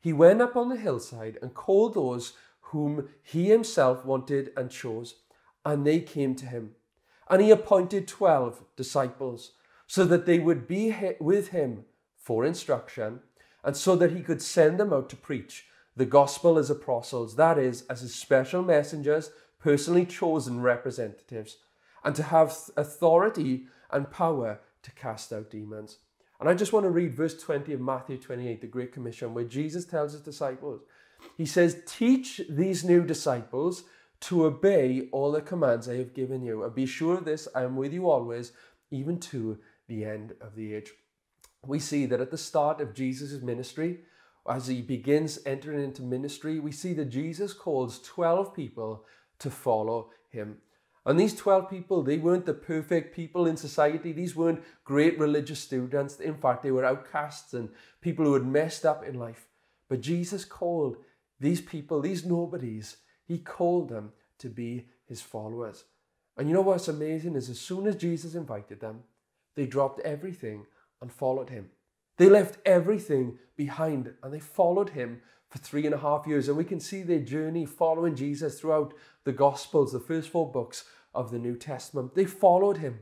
He 0.00 0.12
went 0.12 0.40
up 0.40 0.56
on 0.56 0.68
the 0.68 0.76
hillside 0.76 1.38
and 1.42 1.54
called 1.54 1.94
those 1.94 2.34
whom 2.60 3.08
he 3.22 3.46
himself 3.46 4.04
wanted 4.04 4.52
and 4.56 4.70
chose, 4.70 5.16
and 5.64 5.86
they 5.86 6.00
came 6.00 6.34
to 6.36 6.46
him. 6.46 6.74
And 7.28 7.42
he 7.42 7.50
appointed 7.50 8.08
12 8.08 8.64
disciples 8.76 9.52
so 9.86 10.04
that 10.04 10.26
they 10.26 10.38
would 10.38 10.68
be 10.68 10.94
with 11.18 11.48
him 11.48 11.84
for 12.16 12.44
instruction 12.44 13.20
and 13.64 13.76
so 13.76 13.96
that 13.96 14.12
he 14.12 14.22
could 14.22 14.42
send 14.42 14.78
them 14.78 14.92
out 14.92 15.08
to 15.10 15.16
preach 15.16 15.66
the 15.96 16.06
gospel 16.06 16.58
as 16.58 16.70
apostles, 16.70 17.34
that 17.36 17.58
is, 17.58 17.82
as 17.90 18.02
his 18.02 18.14
special 18.14 18.62
messengers, 18.62 19.30
personally 19.58 20.06
chosen 20.06 20.62
representatives, 20.62 21.56
and 22.04 22.14
to 22.14 22.22
have 22.22 22.56
authority 22.76 23.66
and 23.90 24.10
power 24.10 24.60
to 24.82 24.92
cast 24.92 25.32
out 25.32 25.50
demons. 25.50 25.98
And 26.40 26.48
I 26.48 26.54
just 26.54 26.72
want 26.72 26.84
to 26.84 26.90
read 26.90 27.14
verse 27.14 27.40
20 27.40 27.72
of 27.72 27.80
Matthew 27.80 28.16
28, 28.16 28.60
the 28.60 28.66
Great 28.66 28.92
Commission, 28.92 29.34
where 29.34 29.44
Jesus 29.44 29.84
tells 29.84 30.12
his 30.12 30.20
disciples, 30.20 30.82
He 31.36 31.46
says, 31.46 31.82
Teach 31.86 32.40
these 32.48 32.84
new 32.84 33.02
disciples 33.02 33.84
to 34.20 34.44
obey 34.46 35.08
all 35.12 35.32
the 35.32 35.40
commands 35.40 35.88
I 35.88 35.96
have 35.96 36.14
given 36.14 36.42
you, 36.42 36.62
and 36.64 36.74
be 36.74 36.86
sure 36.86 37.18
of 37.18 37.24
this, 37.24 37.48
I 37.54 37.62
am 37.62 37.76
with 37.76 37.92
you 37.92 38.08
always, 38.08 38.52
even 38.90 39.18
to 39.20 39.58
the 39.88 40.04
end 40.04 40.34
of 40.40 40.54
the 40.54 40.74
age. 40.74 40.92
We 41.66 41.78
see 41.78 42.06
that 42.06 42.20
at 42.20 42.30
the 42.30 42.38
start 42.38 42.80
of 42.80 42.94
Jesus' 42.94 43.42
ministry, 43.42 44.00
as 44.48 44.66
he 44.66 44.80
begins 44.80 45.40
entering 45.44 45.82
into 45.82 46.02
ministry, 46.02 46.58
we 46.60 46.72
see 46.72 46.94
that 46.94 47.06
Jesus 47.06 47.52
calls 47.52 48.00
12 48.02 48.54
people 48.54 49.04
to 49.40 49.50
follow 49.50 50.10
him. 50.30 50.58
And 51.08 51.18
these 51.18 51.34
12 51.34 51.70
people, 51.70 52.02
they 52.02 52.18
weren't 52.18 52.44
the 52.44 52.52
perfect 52.52 53.16
people 53.16 53.46
in 53.46 53.56
society. 53.56 54.12
These 54.12 54.36
weren't 54.36 54.62
great 54.84 55.18
religious 55.18 55.58
students. 55.58 56.20
In 56.20 56.34
fact, 56.34 56.62
they 56.62 56.70
were 56.70 56.84
outcasts 56.84 57.54
and 57.54 57.70
people 58.02 58.26
who 58.26 58.34
had 58.34 58.44
messed 58.44 58.84
up 58.84 59.02
in 59.02 59.18
life. 59.18 59.48
But 59.88 60.02
Jesus 60.02 60.44
called 60.44 60.98
these 61.40 61.62
people, 61.62 62.02
these 62.02 62.26
nobodies, 62.26 62.98
he 63.26 63.38
called 63.38 63.88
them 63.88 64.12
to 64.40 64.50
be 64.50 64.88
his 65.06 65.22
followers. 65.22 65.84
And 66.36 66.46
you 66.46 66.52
know 66.52 66.60
what's 66.60 66.88
amazing 66.88 67.36
is 67.36 67.48
as 67.48 67.58
soon 67.58 67.86
as 67.86 67.96
Jesus 67.96 68.34
invited 68.34 68.80
them, 68.80 69.04
they 69.56 69.64
dropped 69.64 70.00
everything 70.00 70.66
and 71.00 71.10
followed 71.10 71.48
him. 71.48 71.70
They 72.18 72.28
left 72.28 72.58
everything 72.66 73.38
behind 73.56 74.12
and 74.22 74.34
they 74.34 74.40
followed 74.40 74.90
him 74.90 75.22
for 75.48 75.56
three 75.56 75.86
and 75.86 75.94
a 75.94 75.98
half 75.98 76.26
years. 76.26 76.48
And 76.48 76.58
we 76.58 76.64
can 76.64 76.80
see 76.80 77.02
their 77.02 77.20
journey 77.20 77.64
following 77.64 78.14
Jesus 78.14 78.60
throughout 78.60 78.92
the 79.24 79.32
Gospels, 79.32 79.92
the 79.92 80.00
first 80.00 80.28
four 80.28 80.52
books 80.52 80.84
of 81.14 81.30
the 81.30 81.38
New 81.38 81.56
Testament. 81.56 82.14
They 82.14 82.24
followed 82.24 82.78
him. 82.78 83.00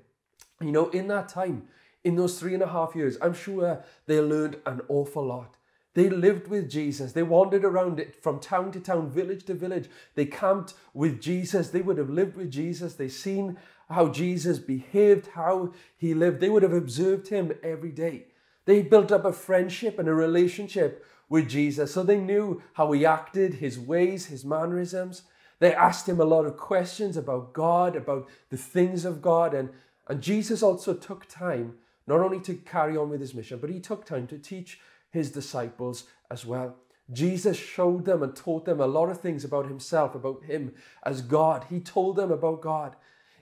You 0.61 0.73
know, 0.73 0.89
in 0.91 1.09
that 1.09 1.29
time, 1.29 1.69
in 2.05 2.17
those 2.17 2.39
three 2.39 2.55
and 2.55 2.63
a 2.63 2.69
half 2.69 2.95
years, 2.95 3.19
I'm 3.21 3.35
sure 3.35 3.85
they 4.07 4.21
learned 4.21 4.59
an 4.65 4.81
awful 4.89 5.27
lot. 5.27 5.57
They 5.95 6.11
lived 6.11 6.49
with 6.49 6.71
Jesus. 6.71 7.13
They 7.13 7.23
wandered 7.23 7.65
around 7.65 7.99
it 7.99 8.23
from 8.23 8.39
town 8.39 8.71
to 8.73 8.81
town, 8.81 9.11
village 9.11 9.45
to 9.47 9.55
village. 9.55 9.89
They 10.15 10.27
camped 10.27 10.75
with 10.93 11.23
Jesus. 11.23 11.71
They 11.71 11.81
would 11.81 11.97
have 11.99 12.11
lived 12.11 12.37
with 12.37 12.51
Jesus. 12.51 12.95
They 12.95 13.09
seen 13.09 13.57
how 13.89 14.09
Jesus 14.09 14.59
behaved, 14.59 15.29
how 15.29 15.73
he 15.97 16.13
lived. 16.13 16.41
They 16.41 16.51
would 16.51 16.63
have 16.63 16.73
observed 16.73 17.29
him 17.29 17.53
every 17.63 17.93
day. 17.93 18.27
They 18.67 18.83
built 18.83 19.11
up 19.11 19.25
a 19.25 19.33
friendship 19.33 19.99
and 19.99 20.09
a 20.09 20.15
relationship 20.15 21.05
with 21.29 21.49
Jesus, 21.49 21.95
so 21.95 22.03
they 22.03 22.19
knew 22.19 22.63
how 22.75 22.93
he 22.93 23.07
acted, 23.07 23.55
his 23.55 23.79
ways, 23.79 24.27
his 24.27 24.45
mannerisms. 24.45 25.23
They 25.59 25.75
asked 25.75 26.09
him 26.09 26.21
a 26.21 26.25
lot 26.25 26.45
of 26.45 26.57
questions 26.57 27.17
about 27.17 27.53
God, 27.53 27.97
about 27.97 28.29
the 28.51 28.57
things 28.57 29.05
of 29.05 29.23
God, 29.23 29.55
and, 29.55 29.71
and 30.09 30.23
Jesus 30.23 30.63
also 30.63 30.95
took 30.95 31.27
time 31.29 31.75
not 32.07 32.21
only 32.21 32.41
to 32.41 32.55
carry 32.55 32.97
on 32.97 33.11
with 33.11 33.21
his 33.21 33.35
mission, 33.35 33.59
but 33.59 33.71
he 33.71 33.81
took 33.81 34.05
time 34.05 34.27
to 34.29 34.39
teach 34.39 34.81
his 35.11 35.31
disciples 35.31 36.05
as 36.31 36.47
well. 36.47 36.77
Jesus 37.13 37.57
showed 37.57 38.05
them 38.05 38.23
and 38.23 38.35
taught 38.35 38.65
them 38.65 38.81
a 38.81 38.87
lot 38.87 39.11
of 39.11 39.21
things 39.21 39.45
about 39.45 39.67
himself, 39.67 40.15
about 40.15 40.45
him 40.45 40.75
as 41.05 41.23
God. 41.23 41.67
He 41.71 41.81
told 41.81 42.17
them 42.17 42.31
about 42.31 42.61
God. 42.61 42.97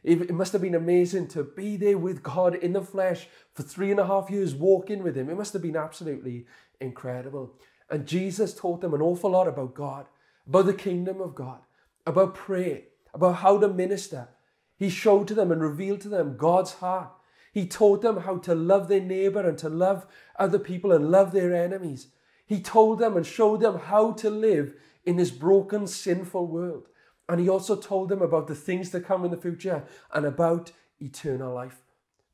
It 0.05 0.35
must 0.35 0.53
have 0.53 0.61
been 0.61 0.75
amazing 0.75 1.29
to 1.29 1.43
be 1.43 1.79
there 1.79 1.97
with 1.97 2.23
God 2.23 2.57
in 2.57 2.75
the 2.75 2.83
flesh 2.83 3.27
for 3.55 3.63
three 3.63 3.91
and 3.91 3.99
a 3.99 4.07
half 4.07 4.29
years, 4.29 4.55
walking 4.55 5.03
with 5.03 5.17
Him. 5.17 5.31
It 5.31 5.39
must 5.39 5.55
have 5.55 5.63
been 5.63 5.77
absolutely 5.77 6.45
incredible. 6.79 7.55
And 7.89 8.07
Jesus 8.07 8.55
taught 8.55 8.83
them 8.83 8.93
an 8.93 9.01
awful 9.01 9.31
lot 9.31 9.49
about 9.49 9.73
God, 9.73 10.07
about 10.47 10.67
the 10.67 10.75
kingdom 10.75 11.23
of 11.23 11.35
God, 11.35 11.61
about 12.07 12.35
prayer, 12.35 12.83
about 13.13 13.37
how 13.37 13.59
to 13.59 13.69
minister. 13.69 14.29
He 14.77 14.91
showed 14.91 15.29
to 15.29 15.35
them 15.35 15.53
and 15.53 15.63
revealed 15.63 16.01
to 16.03 16.09
them 16.09 16.37
God's 16.37 16.75
heart. 16.75 17.13
He 17.53 17.67
taught 17.67 18.03
them 18.03 18.19
how 18.19 18.39
to 18.39 18.55
love 18.55 18.89
their 18.89 19.01
neighbor 19.01 19.49
and 19.49 19.57
to 19.59 19.69
love 19.69 20.07
other 20.39 20.59
people 20.59 20.91
and 20.93 21.11
love 21.11 21.33
their 21.33 21.55
enemies. 21.55 22.09
He 22.47 22.61
told 22.61 22.99
them 22.99 23.17
and 23.17 23.25
showed 23.25 23.61
them 23.61 23.79
how 23.79 24.13
to 24.13 24.29
live 24.29 24.75
in 25.05 25.17
this 25.17 25.31
broken, 25.31 25.87
sinful 25.87 26.47
world. 26.47 26.89
And 27.29 27.41
he 27.41 27.49
also 27.49 27.77
told 27.77 28.09
them 28.09 28.21
about 28.23 28.49
the 28.49 28.55
things 28.55 28.91
that 28.91 29.07
come 29.07 29.25
in 29.25 29.31
the 29.31 29.37
future 29.37 29.85
and 30.13 30.27
about 30.27 30.73
eternal 31.01 31.55
life. 31.55 31.81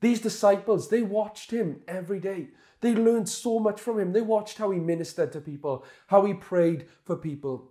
These 0.01 0.21
disciples, 0.21 0.89
they 0.89 1.03
watched 1.03 1.51
him 1.51 1.83
every 1.87 2.19
day. 2.19 2.49
They 2.81 2.95
learned 2.95 3.29
so 3.29 3.59
much 3.59 3.79
from 3.81 4.01
him. 4.01 4.13
They 4.13 4.23
watched 4.23 4.59
how 4.59 4.71
he 4.71 4.81
ministered 4.81 5.33
to 5.33 5.41
people, 5.41 5.85
how 6.07 6.25
he 6.25 6.33
prayed 6.35 6.87
for 7.05 7.17
people. 7.17 7.70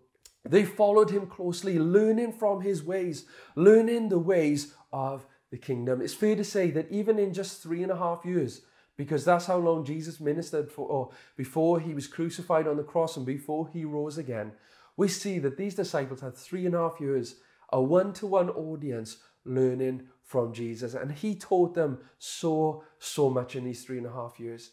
They 0.49 0.65
followed 0.65 1.11
him 1.11 1.27
closely, 1.27 1.77
learning 1.77 2.33
from 2.33 2.61
his 2.61 2.83
ways, 2.83 3.25
learning 3.55 4.09
the 4.09 4.19
ways 4.19 4.73
of 4.91 5.25
the 5.51 5.57
kingdom. 5.57 6.01
It's 6.01 6.13
fair 6.13 6.35
to 6.35 6.43
say 6.43 6.71
that 6.71 6.91
even 6.91 7.19
in 7.19 7.33
just 7.33 7.61
three 7.61 7.83
and 7.83 7.91
a 7.91 7.97
half 7.97 8.25
years, 8.25 8.61
because 8.97 9.23
that's 9.23 9.45
how 9.45 9.57
long 9.57 9.85
Jesus 9.85 10.19
ministered 10.19 10.71
for, 10.71 10.87
or 10.87 11.11
before 11.37 11.79
he 11.79 11.93
was 11.93 12.07
crucified 12.07 12.67
on 12.67 12.77
the 12.77 12.83
cross 12.83 13.15
and 13.15 13.25
before 13.25 13.69
he 13.71 13.85
rose 13.85 14.17
again, 14.17 14.51
we 14.97 15.07
see 15.07 15.39
that 15.39 15.55
these 15.55 15.75
disciples 15.75 16.21
had 16.21 16.35
three 16.35 16.65
and 16.65 16.75
a 16.75 16.79
half 16.79 16.99
years, 16.99 17.35
a 17.71 17.81
one 17.81 18.11
to 18.13 18.27
one 18.27 18.49
audience 18.49 19.17
learning 19.45 20.07
from 20.23 20.51
Jesus. 20.51 20.95
And 20.95 21.11
he 21.11 21.35
taught 21.35 21.75
them 21.75 21.99
so, 22.17 22.83
so 22.97 23.29
much 23.29 23.55
in 23.55 23.63
these 23.63 23.85
three 23.85 23.99
and 23.99 24.07
a 24.07 24.11
half 24.11 24.39
years. 24.39 24.71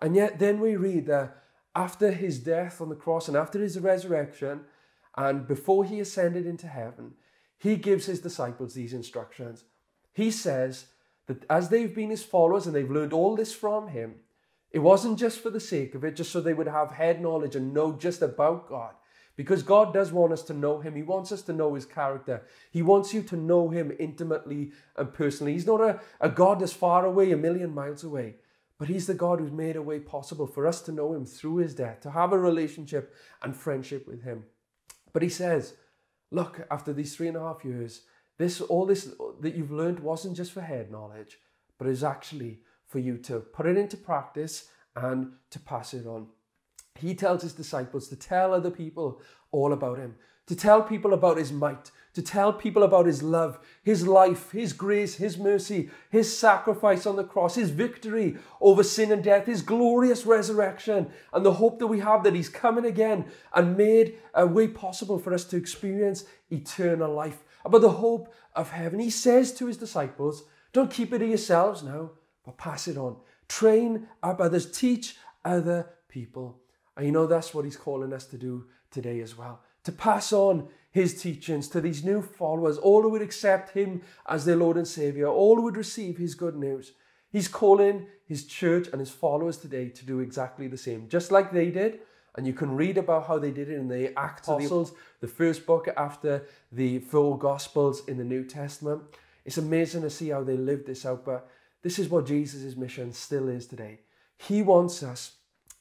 And 0.00 0.16
yet, 0.16 0.38
then 0.38 0.58
we 0.58 0.76
read 0.76 1.06
that 1.06 1.36
after 1.74 2.10
his 2.10 2.40
death 2.40 2.80
on 2.80 2.88
the 2.88 2.96
cross 2.96 3.28
and 3.28 3.36
after 3.36 3.60
his 3.60 3.78
resurrection, 3.78 4.62
and 5.16 5.46
before 5.46 5.84
he 5.84 6.00
ascended 6.00 6.46
into 6.46 6.66
heaven, 6.66 7.14
he 7.58 7.76
gives 7.76 8.06
his 8.06 8.20
disciples 8.20 8.74
these 8.74 8.92
instructions. 8.92 9.64
He 10.12 10.30
says 10.30 10.86
that 11.26 11.44
as 11.50 11.68
they've 11.68 11.94
been 11.94 12.10
his 12.10 12.22
followers 12.22 12.66
and 12.66 12.74
they've 12.74 12.90
learned 12.90 13.12
all 13.12 13.36
this 13.36 13.52
from 13.52 13.88
him, 13.88 14.16
it 14.70 14.80
wasn't 14.80 15.18
just 15.18 15.40
for 15.40 15.50
the 15.50 15.60
sake 15.60 15.94
of 15.94 16.04
it, 16.04 16.16
just 16.16 16.30
so 16.30 16.40
they 16.40 16.54
would 16.54 16.68
have 16.68 16.92
head 16.92 17.22
knowledge 17.22 17.56
and 17.56 17.72
know 17.72 17.92
just 17.92 18.22
about 18.22 18.68
God. 18.68 18.94
Because 19.34 19.62
God 19.62 19.94
does 19.94 20.12
want 20.12 20.32
us 20.32 20.42
to 20.42 20.52
know 20.52 20.80
Him. 20.80 20.96
He 20.96 21.02
wants 21.02 21.30
us 21.30 21.42
to 21.42 21.52
know 21.52 21.74
His 21.74 21.86
character. 21.86 22.42
He 22.72 22.82
wants 22.82 23.14
you 23.14 23.22
to 23.22 23.36
know 23.36 23.68
Him 23.68 23.92
intimately 23.98 24.72
and 24.96 25.14
personally. 25.14 25.52
He's 25.52 25.66
not 25.66 25.80
a, 25.80 26.00
a 26.20 26.28
God 26.28 26.60
that's 26.60 26.72
far 26.72 27.06
away, 27.06 27.30
a 27.30 27.36
million 27.36 27.72
miles 27.72 28.02
away, 28.02 28.34
but 28.78 28.88
He's 28.88 29.06
the 29.06 29.14
God 29.14 29.38
who's 29.38 29.52
made 29.52 29.76
a 29.76 29.82
way 29.82 30.00
possible 30.00 30.48
for 30.48 30.66
us 30.66 30.82
to 30.82 30.92
know 30.92 31.14
Him 31.14 31.24
through 31.24 31.58
His 31.58 31.74
death, 31.74 32.00
to 32.00 32.10
have 32.10 32.32
a 32.32 32.38
relationship 32.38 33.14
and 33.40 33.56
friendship 33.56 34.08
with 34.08 34.24
Him. 34.24 34.42
But 35.12 35.22
He 35.22 35.28
says, 35.28 35.74
Look, 36.30 36.66
after 36.70 36.92
these 36.92 37.16
three 37.16 37.28
and 37.28 37.36
a 37.36 37.40
half 37.40 37.64
years, 37.64 38.02
this 38.36 38.60
all 38.60 38.86
this 38.86 39.10
that 39.40 39.54
you've 39.54 39.72
learned 39.72 40.00
wasn't 40.00 40.36
just 40.36 40.52
for 40.52 40.60
head 40.60 40.90
knowledge, 40.90 41.38
but 41.78 41.88
is 41.88 42.04
actually 42.04 42.60
for 42.86 42.98
you 42.98 43.18
to 43.18 43.40
put 43.40 43.66
it 43.66 43.76
into 43.76 43.96
practice 43.96 44.68
and 44.94 45.32
to 45.50 45.58
pass 45.58 45.94
it 45.94 46.06
on. 46.06 46.28
He 46.94 47.14
tells 47.14 47.42
his 47.42 47.52
disciples 47.52 48.08
to 48.08 48.16
tell 48.16 48.52
other 48.52 48.70
people 48.70 49.20
all 49.50 49.72
about 49.72 49.98
him, 49.98 50.16
to 50.48 50.56
tell 50.56 50.82
people 50.82 51.12
about 51.12 51.36
his 51.36 51.52
might, 51.52 51.90
to 52.14 52.22
tell 52.22 52.54
people 52.54 52.82
about 52.82 53.04
his 53.04 53.22
love, 53.22 53.58
his 53.82 54.08
life, 54.08 54.50
his 54.50 54.72
grace, 54.72 55.16
his 55.16 55.36
mercy, 55.36 55.90
his 56.10 56.36
sacrifice 56.36 57.04
on 57.04 57.16
the 57.16 57.22
cross, 57.22 57.54
his 57.54 57.68
victory 57.68 58.36
over 58.60 58.82
sin 58.82 59.12
and 59.12 59.22
death, 59.22 59.44
his 59.44 59.60
glorious 59.60 60.24
resurrection, 60.24 61.10
and 61.34 61.44
the 61.44 61.52
hope 61.52 61.78
that 61.78 61.86
we 61.86 62.00
have 62.00 62.24
that 62.24 62.34
he's 62.34 62.48
coming 62.48 62.86
again 62.86 63.26
and 63.54 63.76
made 63.76 64.18
a 64.34 64.46
way 64.46 64.66
possible 64.66 65.18
for 65.18 65.34
us 65.34 65.44
to 65.44 65.56
experience 65.56 66.24
eternal 66.50 67.12
life, 67.12 67.44
about 67.64 67.82
the 67.82 67.90
hope 67.90 68.32
of 68.56 68.70
heaven. 68.70 68.98
He 68.98 69.10
says 69.10 69.52
to 69.54 69.66
his 69.66 69.76
disciples, 69.76 70.44
Don't 70.72 70.90
keep 70.90 71.12
it 71.12 71.18
to 71.18 71.26
yourselves 71.26 71.82
now, 71.82 72.12
but 72.42 72.56
pass 72.56 72.88
it 72.88 72.96
on. 72.96 73.16
Train 73.48 74.08
up 74.22 74.40
others, 74.40 74.70
teach 74.70 75.16
other 75.44 75.90
people. 76.08 76.58
And 76.96 77.04
you 77.04 77.12
know, 77.12 77.26
that's 77.26 77.52
what 77.52 77.66
he's 77.66 77.76
calling 77.76 78.14
us 78.14 78.24
to 78.26 78.38
do 78.38 78.64
today 78.90 79.20
as 79.20 79.36
well 79.36 79.60
to 79.88 79.92
pass 79.92 80.34
on 80.34 80.68
his 80.90 81.18
teachings 81.22 81.66
to 81.66 81.80
these 81.80 82.04
new 82.04 82.20
followers, 82.20 82.76
all 82.76 83.00
who 83.00 83.08
would 83.08 83.22
accept 83.22 83.70
him 83.70 84.02
as 84.26 84.44
their 84.44 84.54
Lord 84.54 84.76
and 84.76 84.86
Savior, 84.86 85.26
all 85.28 85.56
who 85.56 85.62
would 85.62 85.78
receive 85.78 86.18
his 86.18 86.34
good 86.34 86.56
news. 86.56 86.92
He's 87.30 87.48
calling 87.48 88.06
his 88.26 88.44
church 88.44 88.86
and 88.92 89.00
his 89.00 89.10
followers 89.10 89.56
today 89.56 89.88
to 89.88 90.04
do 90.04 90.20
exactly 90.20 90.68
the 90.68 90.76
same, 90.76 91.08
just 91.08 91.32
like 91.32 91.52
they 91.52 91.70
did. 91.70 92.00
And 92.36 92.46
you 92.46 92.52
can 92.52 92.76
read 92.76 92.98
about 92.98 93.26
how 93.26 93.38
they 93.38 93.50
did 93.50 93.70
it 93.70 93.76
in 93.76 93.88
the 93.88 94.12
Acts 94.18 94.46
of 94.46 94.58
the 94.58 94.66
Apostles, 94.66 94.92
the 95.20 95.26
first 95.26 95.64
book 95.64 95.88
after 95.96 96.44
the 96.70 96.98
four 96.98 97.38
Gospels 97.38 98.06
in 98.08 98.18
the 98.18 98.24
New 98.24 98.44
Testament. 98.44 99.00
It's 99.46 99.56
amazing 99.56 100.02
to 100.02 100.10
see 100.10 100.28
how 100.28 100.44
they 100.44 100.58
lived 100.58 100.86
this 100.86 101.06
out, 101.06 101.24
but 101.24 101.48
this 101.82 101.98
is 101.98 102.10
what 102.10 102.26
Jesus' 102.26 102.76
mission 102.76 103.14
still 103.14 103.48
is 103.48 103.66
today. 103.66 104.00
He 104.36 104.60
wants 104.60 105.02
us, 105.02 105.36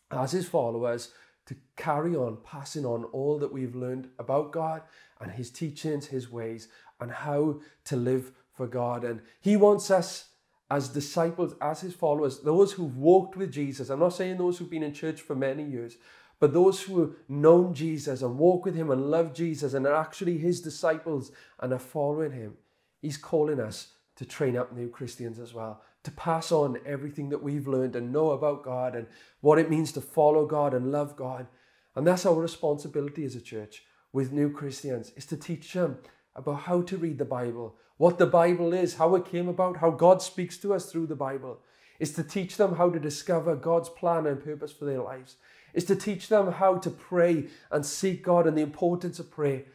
as 0.09 0.31
his 0.31 0.47
followers, 0.47 1.11
to 1.47 1.55
carry 1.75 2.15
on 2.15 2.37
passing 2.43 2.85
on 2.85 3.05
all 3.05 3.39
that 3.39 3.51
we've 3.51 3.75
learned 3.75 4.09
about 4.19 4.51
God 4.51 4.81
and 5.19 5.31
his 5.31 5.49
teachings, 5.49 6.07
his 6.07 6.31
ways, 6.31 6.67
and 6.99 7.11
how 7.11 7.59
to 7.85 7.95
live 7.95 8.31
for 8.53 8.67
God. 8.67 9.03
And 9.03 9.21
he 9.39 9.55
wants 9.55 9.89
us 9.89 10.29
as 10.69 10.89
disciples, 10.89 11.55
as 11.61 11.81
his 11.81 11.93
followers, 11.93 12.41
those 12.41 12.73
who've 12.73 12.97
walked 12.97 13.37
with 13.37 13.51
Jesus. 13.51 13.89
I'm 13.89 13.99
not 13.99 14.13
saying 14.13 14.37
those 14.37 14.57
who've 14.57 14.69
been 14.69 14.83
in 14.83 14.93
church 14.93 15.21
for 15.21 15.35
many 15.35 15.63
years, 15.63 15.95
but 16.39 16.53
those 16.53 16.81
who 16.81 16.99
have 16.99 17.15
known 17.29 17.73
Jesus 17.73 18.21
and 18.21 18.37
walk 18.37 18.65
with 18.65 18.75
him 18.75 18.91
and 18.91 19.09
love 19.09 19.33
Jesus 19.33 19.73
and 19.73 19.87
are 19.87 19.95
actually 19.95 20.37
his 20.37 20.61
disciples 20.61 21.31
and 21.59 21.71
are 21.71 21.79
following 21.79 22.31
him. 22.31 22.57
He's 23.01 23.17
calling 23.17 23.59
us 23.59 23.93
to 24.17 24.25
train 24.25 24.57
up 24.57 24.75
new 24.75 24.89
Christians 24.89 25.39
as 25.39 25.53
well, 25.53 25.81
to 26.07 26.11
pass 26.11 26.53
on 26.53 26.79
everything 26.85 27.27
that 27.29 27.43
we've 27.43 27.67
learned 27.67 27.93
and 27.93 28.13
know 28.13 28.31
about 28.31 28.63
God 28.63 28.95
and 28.95 29.07
what 29.41 29.59
it 29.59 29.69
means 29.69 29.91
to 29.91 29.99
follow 29.99 30.45
God 30.45 30.73
and 30.73 30.89
love 30.89 31.17
God. 31.17 31.47
And 31.95 32.07
that's 32.07 32.25
our 32.25 32.39
responsibility 32.39 33.25
as 33.25 33.35
a 33.35 33.41
church 33.41 33.83
with 34.13 34.31
new 34.31 34.49
Christians, 34.49 35.11
is 35.17 35.25
to 35.25 35.35
teach 35.35 35.73
them 35.73 35.97
about 36.33 36.61
how 36.61 36.81
to 36.83 36.95
read 36.95 37.17
the 37.17 37.25
Bible, 37.25 37.75
what 37.97 38.19
the 38.19 38.25
Bible 38.25 38.73
is, 38.73 38.95
how 38.95 39.15
it 39.15 39.25
came 39.25 39.49
about, 39.49 39.77
how 39.77 39.91
God 39.91 40.21
speaks 40.21 40.57
to 40.59 40.73
us 40.73 40.89
through 40.89 41.07
the 41.07 41.15
Bible. 41.15 41.59
Is 41.99 42.13
to 42.13 42.23
teach 42.23 42.55
them 42.55 42.75
how 42.75 42.89
to 42.89 42.99
discover 42.99 43.55
God's 43.55 43.89
plan 43.89 44.25
and 44.27 44.41
purpose 44.41 44.71
for 44.71 44.85
their 44.85 45.01
lives. 45.01 45.35
Is 45.73 45.83
to 45.85 45.95
teach 45.95 46.29
them 46.29 46.53
how 46.53 46.77
to 46.77 46.89
pray 46.89 47.47
and 47.69 47.85
seek 47.85 48.23
God 48.23 48.47
and 48.47 48.57
the 48.57 48.61
importance 48.61 49.19
of 49.19 49.29
prayer. 49.29 49.65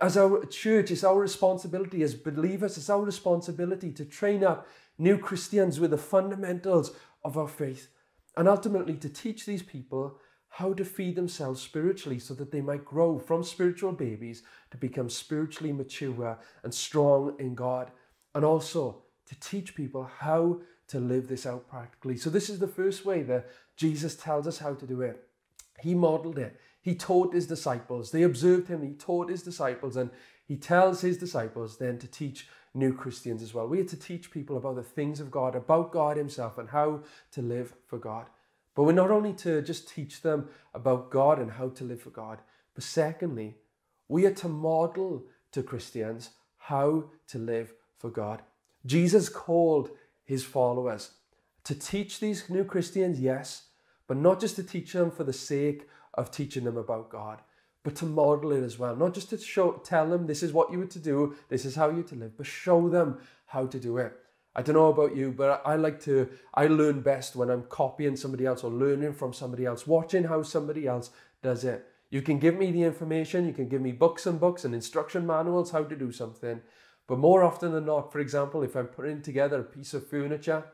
As 0.00 0.16
our 0.16 0.46
church, 0.46 0.90
it's 0.90 1.04
our 1.04 1.18
responsibility 1.18 2.02
as 2.02 2.14
believers, 2.14 2.78
it's 2.78 2.88
our 2.88 3.02
responsibility 3.02 3.92
to 3.92 4.06
train 4.06 4.42
up 4.42 4.66
new 5.02 5.18
Christians 5.18 5.80
with 5.80 5.90
the 5.90 5.98
fundamentals 5.98 6.92
of 7.24 7.36
our 7.36 7.48
faith 7.48 7.88
and 8.36 8.48
ultimately 8.48 8.94
to 8.94 9.08
teach 9.08 9.44
these 9.44 9.62
people 9.62 10.18
how 10.48 10.72
to 10.74 10.84
feed 10.84 11.16
themselves 11.16 11.62
spiritually 11.62 12.18
so 12.18 12.34
that 12.34 12.52
they 12.52 12.60
might 12.60 12.84
grow 12.84 13.18
from 13.18 13.42
spiritual 13.42 13.92
babies 13.92 14.42
to 14.70 14.76
become 14.76 15.08
spiritually 15.08 15.72
mature 15.72 16.38
and 16.62 16.74
strong 16.74 17.34
in 17.38 17.54
God. 17.54 17.90
And 18.34 18.44
also 18.44 19.02
to 19.26 19.40
teach 19.40 19.74
people 19.74 20.04
how 20.18 20.60
to 20.88 21.00
live 21.00 21.28
this 21.28 21.46
out 21.46 21.68
practically. 21.68 22.16
So, 22.16 22.28
this 22.28 22.50
is 22.50 22.58
the 22.58 22.68
first 22.68 23.04
way 23.04 23.22
that 23.22 23.48
Jesus 23.76 24.14
tells 24.14 24.46
us 24.46 24.58
how 24.58 24.74
to 24.74 24.86
do 24.86 25.00
it. 25.00 25.26
He 25.80 25.94
modeled 25.94 26.38
it. 26.38 26.58
He 26.82 26.94
taught 26.94 27.34
his 27.34 27.46
disciples. 27.46 28.10
They 28.10 28.22
observed 28.22 28.68
him. 28.68 28.82
He 28.82 28.92
taught 28.92 29.30
his 29.30 29.42
disciples. 29.42 29.96
And 29.96 30.10
he 30.46 30.56
tells 30.56 31.00
his 31.00 31.16
disciples 31.16 31.78
then 31.78 31.98
to 31.98 32.06
teach 32.06 32.48
new 32.74 32.94
Christians 32.94 33.42
as 33.42 33.52
well. 33.52 33.66
We 33.66 33.80
are 33.80 33.84
to 33.84 33.96
teach 33.96 34.30
people 34.30 34.56
about 34.56 34.76
the 34.76 34.82
things 34.82 35.20
of 35.20 35.30
God, 35.30 35.54
about 35.54 35.92
God 35.92 36.16
himself, 36.16 36.58
and 36.58 36.70
how 36.70 37.02
to 37.32 37.42
live 37.42 37.74
for 37.86 37.98
God. 37.98 38.26
But 38.74 38.84
we're 38.84 38.92
not 38.92 39.10
only 39.10 39.34
to 39.34 39.60
just 39.60 39.88
teach 39.88 40.22
them 40.22 40.48
about 40.72 41.10
God 41.10 41.38
and 41.38 41.52
how 41.52 41.68
to 41.70 41.84
live 41.84 42.00
for 42.00 42.10
God, 42.10 42.38
but 42.74 42.84
secondly, 42.84 43.56
we 44.08 44.24
are 44.26 44.34
to 44.34 44.48
model 44.48 45.24
to 45.52 45.62
Christians 45.62 46.30
how 46.56 47.04
to 47.28 47.38
live 47.38 47.74
for 47.98 48.10
God. 48.10 48.42
Jesus 48.86 49.28
called 49.28 49.90
his 50.24 50.44
followers 50.44 51.12
to 51.64 51.74
teach 51.74 52.18
these 52.18 52.48
new 52.48 52.64
Christians, 52.64 53.20
yes, 53.20 53.64
but 54.06 54.16
not 54.16 54.40
just 54.40 54.56
to 54.56 54.62
teach 54.62 54.92
them 54.92 55.10
for 55.10 55.24
the 55.24 55.32
sake 55.32 55.88
of 56.14 56.30
teaching 56.30 56.64
them 56.64 56.76
about 56.76 57.10
God, 57.10 57.40
but 57.82 57.96
to 57.96 58.06
model 58.06 58.52
it 58.52 58.62
as 58.62 58.78
well. 58.78 58.94
Not 58.94 59.14
just 59.14 59.30
to 59.30 59.38
show, 59.38 59.72
tell 59.84 60.08
them 60.08 60.26
this 60.26 60.42
is 60.42 60.52
what 60.52 60.70
you 60.70 60.78
were 60.78 60.86
to 60.86 60.98
do, 60.98 61.34
this 61.48 61.64
is 61.64 61.74
how 61.74 61.90
you 61.90 62.02
to 62.04 62.14
live, 62.14 62.36
but 62.36 62.46
show 62.46 62.88
them 62.88 63.18
how 63.46 63.66
to 63.66 63.78
do 63.78 63.98
it. 63.98 64.12
I 64.54 64.62
don't 64.62 64.74
know 64.74 64.88
about 64.88 65.16
you, 65.16 65.32
but 65.32 65.62
I 65.64 65.76
like 65.76 66.00
to, 66.02 66.28
I 66.54 66.66
learn 66.66 67.00
best 67.00 67.34
when 67.34 67.50
I'm 67.50 67.64
copying 67.64 68.16
somebody 68.16 68.44
else 68.44 68.62
or 68.62 68.70
learning 68.70 69.14
from 69.14 69.32
somebody 69.32 69.64
else, 69.64 69.86
watching 69.86 70.24
how 70.24 70.42
somebody 70.42 70.86
else 70.86 71.10
does 71.42 71.64
it. 71.64 71.86
You 72.10 72.20
can 72.20 72.38
give 72.38 72.56
me 72.56 72.70
the 72.70 72.82
information, 72.82 73.46
you 73.46 73.54
can 73.54 73.68
give 73.68 73.80
me 73.80 73.92
books 73.92 74.26
and 74.26 74.38
books 74.38 74.64
and 74.64 74.74
instruction 74.74 75.26
manuals 75.26 75.70
how 75.70 75.84
to 75.84 75.96
do 75.96 76.12
something. 76.12 76.60
But 77.08 77.18
more 77.18 77.42
often 77.42 77.72
than 77.72 77.86
not, 77.86 78.12
for 78.12 78.20
example, 78.20 78.62
if 78.62 78.76
I'm 78.76 78.86
putting 78.86 79.22
together 79.22 79.60
a 79.60 79.64
piece 79.64 79.94
of 79.94 80.06
furniture, 80.06 80.64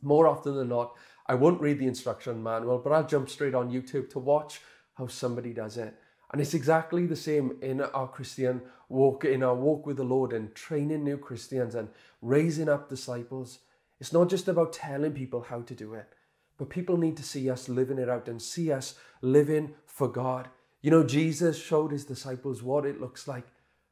more 0.00 0.26
often 0.26 0.56
than 0.56 0.70
not, 0.70 0.96
I 1.26 1.34
won't 1.34 1.60
read 1.60 1.78
the 1.78 1.86
instruction 1.86 2.42
manual, 2.42 2.78
but 2.78 2.92
I'll 2.92 3.06
jump 3.06 3.28
straight 3.28 3.54
on 3.54 3.70
YouTube 3.70 4.08
to 4.10 4.18
watch 4.18 4.62
how 4.94 5.06
somebody 5.06 5.52
does 5.52 5.76
it. 5.76 5.94
And 6.30 6.40
it's 6.40 6.54
exactly 6.54 7.06
the 7.06 7.16
same 7.16 7.56
in 7.62 7.80
our 7.80 8.08
Christian 8.08 8.62
walk, 8.88 9.24
in 9.24 9.42
our 9.42 9.54
walk 9.54 9.86
with 9.86 9.96
the 9.96 10.04
Lord 10.04 10.32
and 10.32 10.54
training 10.54 11.04
new 11.04 11.16
Christians 11.16 11.74
and 11.74 11.88
raising 12.20 12.68
up 12.68 12.88
disciples. 12.88 13.60
It's 14.00 14.12
not 14.12 14.28
just 14.28 14.46
about 14.46 14.72
telling 14.72 15.12
people 15.12 15.46
how 15.48 15.62
to 15.62 15.74
do 15.74 15.94
it, 15.94 16.12
but 16.58 16.70
people 16.70 16.96
need 16.96 17.16
to 17.16 17.22
see 17.22 17.48
us 17.50 17.68
living 17.68 17.98
it 17.98 18.08
out 18.08 18.28
and 18.28 18.40
see 18.40 18.70
us 18.70 18.94
living 19.22 19.74
for 19.86 20.08
God. 20.08 20.48
You 20.82 20.90
know, 20.90 21.02
Jesus 21.02 21.60
showed 21.60 21.92
his 21.92 22.04
disciples 22.04 22.62
what 22.62 22.84
it 22.84 23.00
looks 23.00 23.26
like 23.26 23.46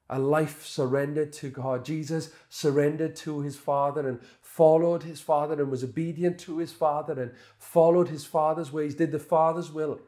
a 0.09 0.18
life 0.18 0.64
surrendered 0.64 1.33
to 1.33 1.51
God. 1.51 1.85
Jesus 1.85 2.31
surrendered 2.49 3.16
to 3.16 3.40
his 3.40 3.57
Father 3.57 4.09
and 4.09 4.20
followed 4.40 5.03
his 5.03 5.20
Father 5.20 5.61
and 5.61 5.70
was 5.70 5.83
obedient 5.83 6.38
to 6.40 6.59
his 6.59 6.70
Father 6.70 7.20
and 7.20 7.33
followed 7.59 8.09
his 8.09 8.25
Father's 8.25 8.72
ways, 8.72 8.94
did 8.94 9.11
the 9.11 9.18
Father's 9.18 9.72
will. 9.72 10.01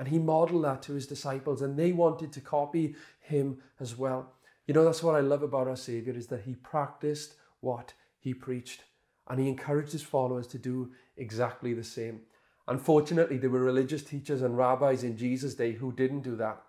And 0.00 0.08
he 0.08 0.18
modeled 0.18 0.64
that 0.64 0.80
to 0.84 0.94
his 0.94 1.06
disciples, 1.06 1.60
and 1.60 1.78
they 1.78 1.92
wanted 1.92 2.32
to 2.32 2.40
copy 2.40 2.94
him 3.20 3.58
as 3.78 3.98
well. 3.98 4.32
You 4.66 4.72
know, 4.72 4.82
that's 4.82 5.02
what 5.02 5.14
I 5.14 5.20
love 5.20 5.42
about 5.42 5.68
our 5.68 5.76
Savior 5.76 6.14
is 6.14 6.28
that 6.28 6.40
he 6.40 6.54
practiced 6.54 7.34
what 7.60 7.92
he 8.18 8.32
preached, 8.32 8.84
and 9.28 9.38
he 9.38 9.46
encouraged 9.46 9.92
his 9.92 10.02
followers 10.02 10.46
to 10.46 10.58
do 10.58 10.92
exactly 11.18 11.74
the 11.74 11.84
same. 11.84 12.22
Unfortunately, 12.66 13.36
there 13.36 13.50
were 13.50 13.60
religious 13.60 14.02
teachers 14.02 14.40
and 14.40 14.56
rabbis 14.56 15.04
in 15.04 15.18
Jesus' 15.18 15.54
day 15.54 15.72
who 15.72 15.92
didn't 15.92 16.22
do 16.22 16.34
that. 16.36 16.62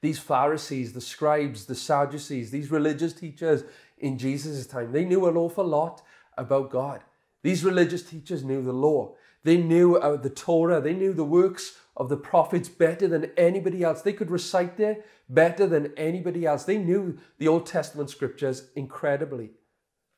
These 0.00 0.18
Pharisees, 0.18 0.94
the 0.94 1.00
scribes, 1.00 1.66
the 1.66 1.76
Sadducees, 1.76 2.50
these 2.50 2.72
religious 2.72 3.12
teachers 3.12 3.62
in 3.98 4.18
Jesus' 4.18 4.66
time, 4.66 4.90
they 4.90 5.04
knew 5.04 5.28
an 5.28 5.36
awful 5.36 5.64
lot 5.64 6.02
about 6.36 6.70
God. 6.70 7.02
These 7.44 7.62
religious 7.62 8.02
teachers 8.02 8.42
knew 8.42 8.62
the 8.62 8.72
law. 8.72 9.14
They 9.44 9.56
knew 9.56 9.96
uh, 9.96 10.16
the 10.16 10.30
Torah. 10.30 10.80
They 10.80 10.94
knew 10.94 11.12
the 11.12 11.24
works 11.24 11.78
of 11.96 12.08
the 12.08 12.16
prophets 12.16 12.68
better 12.68 13.08
than 13.08 13.30
anybody 13.36 13.82
else. 13.82 14.02
They 14.02 14.12
could 14.12 14.30
recite 14.30 14.78
it 14.80 15.06
better 15.28 15.66
than 15.66 15.92
anybody 15.96 16.46
else. 16.46 16.64
They 16.64 16.78
knew 16.78 17.18
the 17.38 17.48
Old 17.48 17.66
Testament 17.66 18.10
scriptures 18.10 18.70
incredibly. 18.76 19.50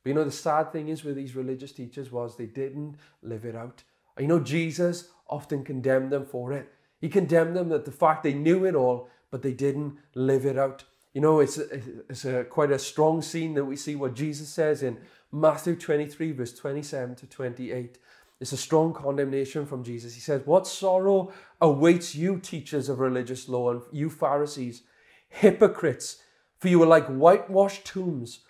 But 0.02 0.10
you 0.10 0.14
know, 0.14 0.24
the 0.24 0.30
sad 0.30 0.72
thing 0.72 0.88
is 0.88 1.04
with 1.04 1.16
these 1.16 1.34
religious 1.34 1.72
teachers 1.72 2.12
was 2.12 2.36
they 2.36 2.46
didn't 2.46 2.96
live 3.22 3.44
it 3.44 3.56
out. 3.56 3.82
You 4.18 4.28
know, 4.28 4.40
Jesus 4.40 5.08
often 5.28 5.64
condemned 5.64 6.12
them 6.12 6.26
for 6.26 6.52
it. 6.52 6.70
He 7.00 7.08
condemned 7.08 7.56
them 7.56 7.70
that 7.70 7.84
the 7.84 7.90
fact 7.90 8.22
they 8.22 8.34
knew 8.34 8.64
it 8.64 8.74
all, 8.74 9.08
but 9.30 9.42
they 9.42 9.52
didn't 9.52 9.98
live 10.14 10.46
it 10.46 10.58
out. 10.58 10.84
You 11.12 11.20
know, 11.20 11.40
it's, 11.40 11.58
it's 11.58 12.24
a, 12.24 12.44
quite 12.44 12.70
a 12.70 12.78
strong 12.78 13.22
scene 13.22 13.54
that 13.54 13.64
we 13.64 13.76
see 13.76 13.94
what 13.94 14.14
Jesus 14.14 14.48
says 14.48 14.82
in 14.82 14.98
Matthew 15.32 15.76
23, 15.76 16.32
verse 16.32 16.52
27 16.52 17.16
to 17.16 17.26
28. 17.26 17.98
It's 18.40 18.52
a 18.52 18.56
strong 18.56 18.92
condemnation 18.92 19.64
from 19.64 19.84
Jesus. 19.84 20.14
He 20.14 20.20
says, 20.20 20.42
What 20.44 20.66
sorrow 20.66 21.32
awaits 21.60 22.14
you, 22.14 22.38
teachers 22.38 22.88
of 22.88 22.98
religious 22.98 23.48
law, 23.48 23.70
and 23.70 23.82
you 23.92 24.10
Pharisees, 24.10 24.82
hypocrites, 25.28 26.22
for 26.58 26.68
you 26.68 26.82
are 26.82 26.86
like 26.86 27.06
whitewashed 27.06 27.84
tombs, 27.84 28.40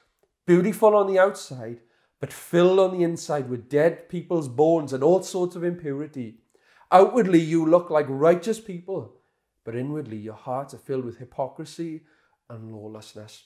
beautiful 0.46 0.94
on 0.96 1.06
the 1.06 1.18
outside, 1.18 1.80
but 2.20 2.32
filled 2.32 2.78
on 2.78 2.96
the 2.96 3.04
inside 3.04 3.48
with 3.48 3.68
dead 3.68 4.08
people's 4.08 4.48
bones 4.48 4.92
and 4.92 5.02
all 5.02 5.22
sorts 5.22 5.56
of 5.56 5.64
impurity. 5.64 6.38
Outwardly, 6.90 7.40
you 7.40 7.66
look 7.66 7.90
like 7.90 8.06
righteous 8.08 8.60
people, 8.60 9.16
but 9.64 9.76
inwardly, 9.76 10.16
your 10.16 10.34
hearts 10.34 10.74
are 10.74 10.78
filled 10.78 11.04
with 11.04 11.18
hypocrisy 11.18 12.02
and 12.48 12.72
lawlessness. 12.72 13.44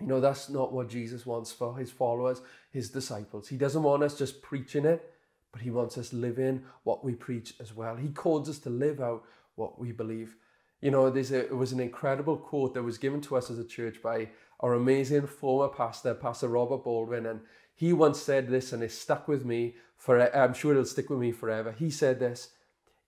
You 0.00 0.06
know, 0.06 0.20
that's 0.20 0.48
not 0.48 0.72
what 0.72 0.88
Jesus 0.88 1.24
wants 1.24 1.52
for 1.52 1.76
his 1.78 1.90
followers, 1.90 2.42
his 2.70 2.90
disciples. 2.90 3.48
He 3.48 3.56
doesn't 3.56 3.82
want 3.82 4.02
us 4.02 4.18
just 4.18 4.42
preaching 4.42 4.84
it, 4.84 5.13
but 5.54 5.62
he 5.62 5.70
wants 5.70 5.96
us 5.96 6.12
living 6.12 6.64
what 6.82 7.04
we 7.04 7.14
preach 7.14 7.54
as 7.60 7.72
well. 7.72 7.94
He 7.94 8.08
calls 8.08 8.48
us 8.48 8.58
to 8.58 8.70
live 8.70 9.00
out 9.00 9.22
what 9.54 9.78
we 9.78 9.92
believe. 9.92 10.34
You 10.80 10.90
know, 10.90 11.10
there's 11.10 11.30
a, 11.30 11.44
it 11.44 11.56
was 11.56 11.70
an 11.70 11.78
incredible 11.78 12.36
quote 12.36 12.74
that 12.74 12.82
was 12.82 12.98
given 12.98 13.20
to 13.20 13.36
us 13.36 13.50
as 13.50 13.60
a 13.60 13.64
church 13.64 14.02
by 14.02 14.30
our 14.58 14.74
amazing 14.74 15.28
former 15.28 15.68
pastor, 15.68 16.12
Pastor 16.12 16.48
Robert 16.48 16.82
Baldwin, 16.82 17.24
and 17.26 17.38
he 17.72 17.92
once 17.92 18.20
said 18.20 18.48
this, 18.48 18.72
and 18.72 18.82
it 18.82 18.90
stuck 18.90 19.28
with 19.28 19.44
me 19.44 19.76
for. 19.96 20.20
I'm 20.36 20.54
sure 20.54 20.72
it'll 20.72 20.84
stick 20.84 21.08
with 21.08 21.20
me 21.20 21.30
forever. 21.30 21.70
He 21.70 21.88
said 21.88 22.18
this: 22.18 22.50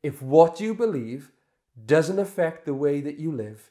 "If 0.04 0.22
what 0.22 0.60
you 0.60 0.72
believe 0.72 1.32
doesn't 1.84 2.20
affect 2.20 2.64
the 2.64 2.74
way 2.74 3.00
that 3.00 3.18
you 3.18 3.32
live, 3.32 3.70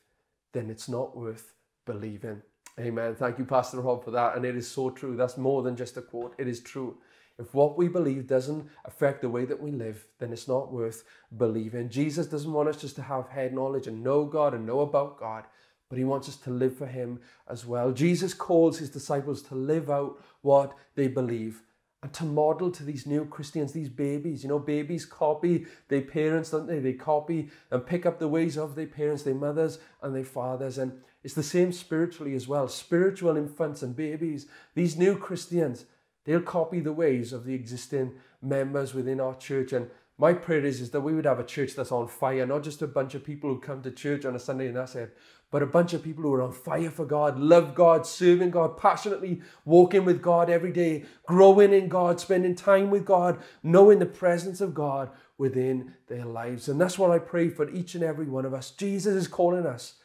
then 0.52 0.70
it's 0.70 0.90
not 0.90 1.16
worth 1.16 1.54
believing." 1.86 2.42
Amen. 2.78 3.16
Thank 3.16 3.40
you, 3.40 3.46
Pastor 3.46 3.80
Rob, 3.80 4.04
for 4.04 4.12
that. 4.12 4.36
And 4.36 4.46
it 4.46 4.58
is 4.58 4.70
so 4.70 4.90
true. 4.90 5.16
That's 5.16 5.38
more 5.38 5.64
than 5.64 5.78
just 5.78 5.96
a 5.96 6.02
quote, 6.02 6.36
it 6.38 6.48
is 6.48 6.60
true. 6.60 6.98
If 7.38 7.54
what 7.54 7.78
we 7.78 7.88
believe 7.88 8.28
doesn't 8.28 8.70
affect 8.86 9.22
the 9.22 9.30
way 9.30 9.46
that 9.46 9.62
we 9.62 9.72
live, 9.72 10.08
then 10.20 10.32
it's 10.32 10.48
not 10.48 10.72
worth 10.72 11.04
believing. 11.36 11.90
Jesus 11.90 12.28
doesn't 12.28 12.52
want 12.52 12.70
us 12.70 12.80
just 12.80 12.96
to 12.96 13.02
have 13.02 13.28
head 13.28 13.54
knowledge 13.54 13.88
and 13.88 14.04
know 14.04 14.26
God 14.26 14.54
and 14.54 14.66
know 14.66 14.80
about 14.80 15.20
God, 15.20 15.44
but 15.90 15.98
He 15.98 16.06
wants 16.06 16.30
us 16.30 16.38
to 16.38 16.50
live 16.50 16.78
for 16.78 16.88
Him 16.88 17.20
as 17.50 17.66
well. 17.66 17.92
Jesus 17.92 18.34
calls 18.34 18.80
His 18.80 18.90
disciples 18.90 19.42
to 19.44 19.56
live 19.56 19.90
out 19.90 20.24
what 20.42 20.76
they 20.96 21.08
believe 21.08 21.62
and 22.06 22.14
to 22.14 22.24
model 22.24 22.70
to 22.70 22.84
these 22.84 23.08
new 23.08 23.26
Christians, 23.26 23.74
these 23.74 23.90
babies. 23.90 24.44
You 24.44 24.50
know, 24.50 24.60
babies 24.60 25.06
copy 25.06 25.66
their 25.88 26.04
parents, 26.04 26.52
don't 26.52 26.68
they? 26.68 26.80
They 26.80 26.94
copy 26.94 27.50
and 27.72 27.84
pick 27.84 28.06
up 28.06 28.20
the 28.20 28.28
ways 28.28 28.58
of 28.58 28.76
their 28.76 28.86
parents, 28.86 29.24
their 29.24 29.34
mothers, 29.34 29.80
and 30.04 30.16
their 30.16 30.24
fathers. 30.24 30.78
And 30.78 31.02
it's 31.24 31.34
the 31.34 31.42
same 31.42 31.72
spiritually 31.72 32.36
as 32.36 32.48
well. 32.48 32.68
Spiritual 32.68 33.36
infants 33.36 33.82
and 33.82 33.96
babies, 33.96 34.46
these 34.76 34.96
new 34.96 35.18
Christians, 35.18 35.86
they'll 36.26 36.42
copy 36.42 36.80
the 36.80 36.94
ways 36.94 37.32
of 37.32 37.46
the 37.46 37.54
existing 37.54 38.14
members 38.42 38.94
within 38.94 39.20
our 39.20 39.36
church. 39.36 39.74
And 39.74 39.90
my 40.18 40.34
prayer 40.34 40.66
is, 40.66 40.82
is 40.82 40.92
that 40.92 41.02
we 41.02 41.14
would 41.14 41.26
have 41.26 41.40
a 41.40 41.46
church 41.46 41.76
that's 41.76 41.92
on 41.92 42.08
fire, 42.08 42.46
not 42.46 42.64
just 42.64 42.82
a 42.82 42.88
bunch 42.88 43.16
of 43.16 43.24
people 43.24 43.50
who 43.50 43.60
come 43.60 43.82
to 43.82 43.92
church 43.92 44.26
on 44.26 44.36
a 44.36 44.40
Sunday 44.40 44.68
and 44.68 44.76
that's 44.76 44.96
it, 44.96 45.16
but 45.52 45.62
a 45.62 45.68
bunch 45.68 45.94
of 45.94 46.04
people 46.04 46.24
who 46.24 46.34
are 46.34 46.42
on 46.42 46.52
fire 46.52 46.90
for 46.90 47.06
God, 47.06 47.40
love 47.40 47.76
God, 47.76 48.06
serving 48.06 48.52
God, 48.52 48.78
passionately 48.78 49.42
walking 49.64 50.06
with 50.06 50.22
God 50.22 50.50
every 50.50 50.72
day, 50.72 51.06
growing 51.28 51.74
in 51.74 51.88
God, 51.88 52.20
spending 52.20 52.56
time 52.56 52.90
with 52.90 53.06
God, 53.06 53.40
knowing 53.62 54.00
the 54.00 54.06
presence 54.06 54.62
of 54.62 54.74
God 54.74 55.10
within 55.38 55.94
their 56.08 56.26
lives. 56.26 56.68
And 56.68 56.80
that's 56.80 56.98
what 56.98 57.12
I 57.12 57.20
pray 57.20 57.50
for 57.50 57.70
each 57.70 57.96
and 57.96 58.04
every 58.04 58.26
one 58.26 58.46
of 58.46 58.54
us. 58.54 58.72
Jesus 58.72 59.16
is 59.16 59.28
calling 59.28 59.66
us 59.66 59.96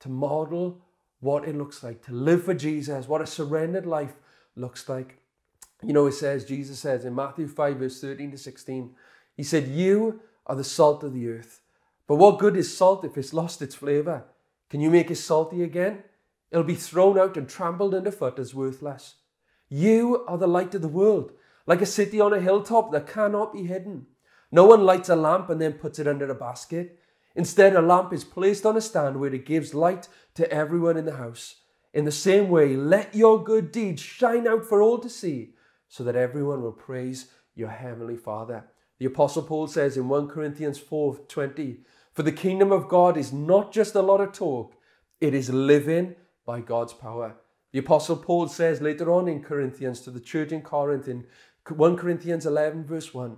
to 0.00 0.08
model 0.08 0.82
what 1.20 1.46
it 1.46 1.56
looks 1.56 1.82
like, 1.82 2.04
to 2.06 2.12
live 2.12 2.44
for 2.44 2.54
Jesus, 2.54 3.08
what 3.08 3.20
a 3.20 3.26
surrendered 3.26 3.86
life 3.86 4.14
looks 4.54 4.88
like. 4.88 5.18
You 5.82 5.92
know, 5.92 6.06
it 6.06 6.12
says, 6.12 6.44
Jesus 6.44 6.80
says 6.80 7.04
in 7.04 7.14
Matthew 7.14 7.46
5, 7.46 7.76
verse 7.76 8.00
13 8.00 8.32
to 8.32 8.38
16, 8.38 8.94
He 9.36 9.42
said, 9.42 9.68
You 9.68 10.20
are 10.46 10.56
the 10.56 10.64
salt 10.64 11.04
of 11.04 11.14
the 11.14 11.28
earth. 11.28 11.60
But 12.06 12.16
what 12.16 12.38
good 12.38 12.56
is 12.56 12.76
salt 12.76 13.04
if 13.04 13.16
it's 13.16 13.34
lost 13.34 13.62
its 13.62 13.74
flavor? 13.74 14.24
Can 14.70 14.80
you 14.80 14.90
make 14.90 15.10
it 15.10 15.16
salty 15.16 15.62
again? 15.62 16.02
It'll 16.50 16.64
be 16.64 16.74
thrown 16.74 17.18
out 17.18 17.36
and 17.36 17.48
trampled 17.48 17.94
underfoot 17.94 18.38
as 18.38 18.54
worthless. 18.54 19.16
You 19.68 20.24
are 20.26 20.38
the 20.38 20.48
light 20.48 20.74
of 20.74 20.82
the 20.82 20.88
world, 20.88 21.32
like 21.66 21.82
a 21.82 21.86
city 21.86 22.20
on 22.20 22.32
a 22.32 22.40
hilltop 22.40 22.90
that 22.92 23.06
cannot 23.06 23.52
be 23.52 23.64
hidden. 23.64 24.06
No 24.50 24.64
one 24.64 24.84
lights 24.84 25.10
a 25.10 25.16
lamp 25.16 25.50
and 25.50 25.60
then 25.60 25.74
puts 25.74 25.98
it 25.98 26.08
under 26.08 26.28
a 26.30 26.34
basket. 26.34 26.98
Instead, 27.34 27.76
a 27.76 27.82
lamp 27.82 28.12
is 28.12 28.24
placed 28.24 28.64
on 28.64 28.76
a 28.76 28.80
stand 28.80 29.20
where 29.20 29.32
it 29.32 29.44
gives 29.44 29.74
light 29.74 30.08
to 30.34 30.50
everyone 30.50 30.96
in 30.96 31.04
the 31.04 31.16
house. 31.16 31.56
In 31.92 32.04
the 32.04 32.12
same 32.12 32.48
way, 32.48 32.74
let 32.74 33.14
your 33.14 33.44
good 33.44 33.70
deeds 33.70 34.00
shine 34.00 34.48
out 34.48 34.64
for 34.64 34.80
all 34.80 34.98
to 34.98 35.08
see, 35.10 35.54
so 35.88 36.04
that 36.04 36.16
everyone 36.16 36.62
will 36.62 36.72
praise 36.72 37.30
your 37.54 37.70
heavenly 37.70 38.16
Father. 38.16 38.64
The 38.98 39.06
Apostle 39.06 39.42
Paul 39.42 39.66
says 39.66 39.96
in 39.96 40.08
1 40.08 40.28
Corinthians 40.28 40.78
4:20, 40.78 41.84
for 42.12 42.22
the 42.22 42.32
kingdom 42.32 42.72
of 42.72 42.88
God 42.88 43.16
is 43.16 43.32
not 43.32 43.72
just 43.72 43.94
a 43.94 44.02
lot 44.02 44.20
of 44.20 44.32
talk, 44.32 44.74
it 45.20 45.34
is 45.34 45.50
living 45.50 46.16
by 46.44 46.60
God's 46.60 46.92
power. 46.92 47.36
The 47.72 47.78
Apostle 47.78 48.16
Paul 48.16 48.48
says 48.48 48.80
later 48.80 49.12
on 49.12 49.28
in 49.28 49.42
Corinthians 49.42 50.00
to 50.00 50.10
the 50.10 50.20
church 50.20 50.52
in 50.52 50.62
Corinth 50.62 51.06
in 51.06 51.26
1 51.68 51.96
Corinthians 51.96 52.46
11, 52.46 52.84
verse 52.84 53.12
1, 53.12 53.36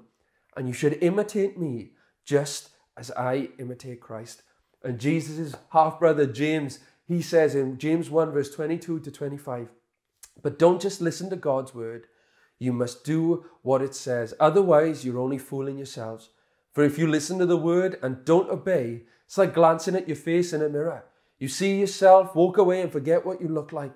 and 0.56 0.68
you 0.68 0.72
should 0.72 1.02
imitate 1.02 1.58
me 1.58 1.92
just 2.24 2.70
as 2.96 3.10
I 3.12 3.50
imitate 3.58 4.00
Christ. 4.00 4.42
And 4.84 5.00
Jesus' 5.00 5.56
half 5.70 5.98
brother 5.98 6.26
James, 6.26 6.78
he 7.06 7.20
says 7.22 7.54
in 7.54 7.76
James 7.76 8.08
1, 8.08 8.30
verse 8.30 8.54
22 8.54 9.00
to 9.00 9.10
25, 9.10 9.68
but 10.42 10.58
don't 10.58 10.80
just 10.80 11.00
listen 11.00 11.28
to 11.30 11.36
God's 11.36 11.74
word, 11.74 12.06
you 12.61 12.73
must 12.73 13.03
do 13.03 13.46
what 13.62 13.83
it 13.83 13.94
says. 13.94 14.35
Otherwise, 14.38 15.05
you're 15.05 15.18
only 15.18 15.38
fooling 15.38 15.79
yourselves. 15.79 16.29
For 16.73 16.85
if 16.85 16.99
you 16.99 17.09
listen 17.09 17.40
to 17.40 17.46
the 17.46 17.57
word 17.57 17.99
and 18.03 18.25
don't 18.25 18.51
obey, 18.51 19.03
it's 19.27 19.38
like 19.38 19.55
glancing 19.55 19.96
at 19.96 20.07
your 20.07 20.16
face 20.16 20.53
in 20.53 20.62
a 20.62 20.68
mirror. 20.68 21.05
You 21.38 21.49
see 21.49 21.81
yourself, 21.81 22.37
walk 22.37 22.59
away, 22.59 22.83
and 22.83 22.92
forget 22.92 23.25
what 23.27 23.40
you 23.40 23.49
look 23.49 23.73
like. 23.73 23.94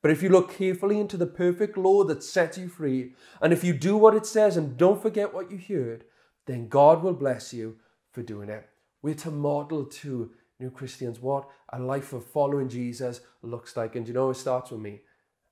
But 0.00 0.10
if 0.10 0.22
you 0.22 0.30
look 0.30 0.56
carefully 0.56 0.98
into 0.98 1.16
the 1.16 1.26
perfect 1.26 1.76
law 1.76 2.04
that 2.04 2.22
sets 2.22 2.56
you 2.56 2.68
free, 2.68 3.12
and 3.40 3.52
if 3.52 3.62
you 3.62 3.74
do 3.74 3.96
what 3.96 4.14
it 4.14 4.24
says 4.24 4.56
and 4.56 4.76
don't 4.76 5.02
forget 5.02 5.34
what 5.34 5.50
you 5.50 5.58
heard, 5.58 6.04
then 6.46 6.68
God 6.68 7.02
will 7.02 7.12
bless 7.12 7.52
you 7.52 7.76
for 8.12 8.22
doing 8.22 8.48
it. 8.48 8.68
We're 9.02 9.14
to 9.16 9.30
model 9.30 9.84
to 9.84 10.30
new 10.58 10.70
Christians 10.70 11.20
what 11.20 11.48
a 11.70 11.78
life 11.78 12.12
of 12.12 12.24
following 12.24 12.68
Jesus 12.68 13.20
looks 13.42 13.76
like. 13.76 13.94
And 13.94 14.08
you 14.08 14.14
know, 14.14 14.30
it 14.30 14.36
starts 14.36 14.70
with 14.70 14.80
me. 14.80 15.00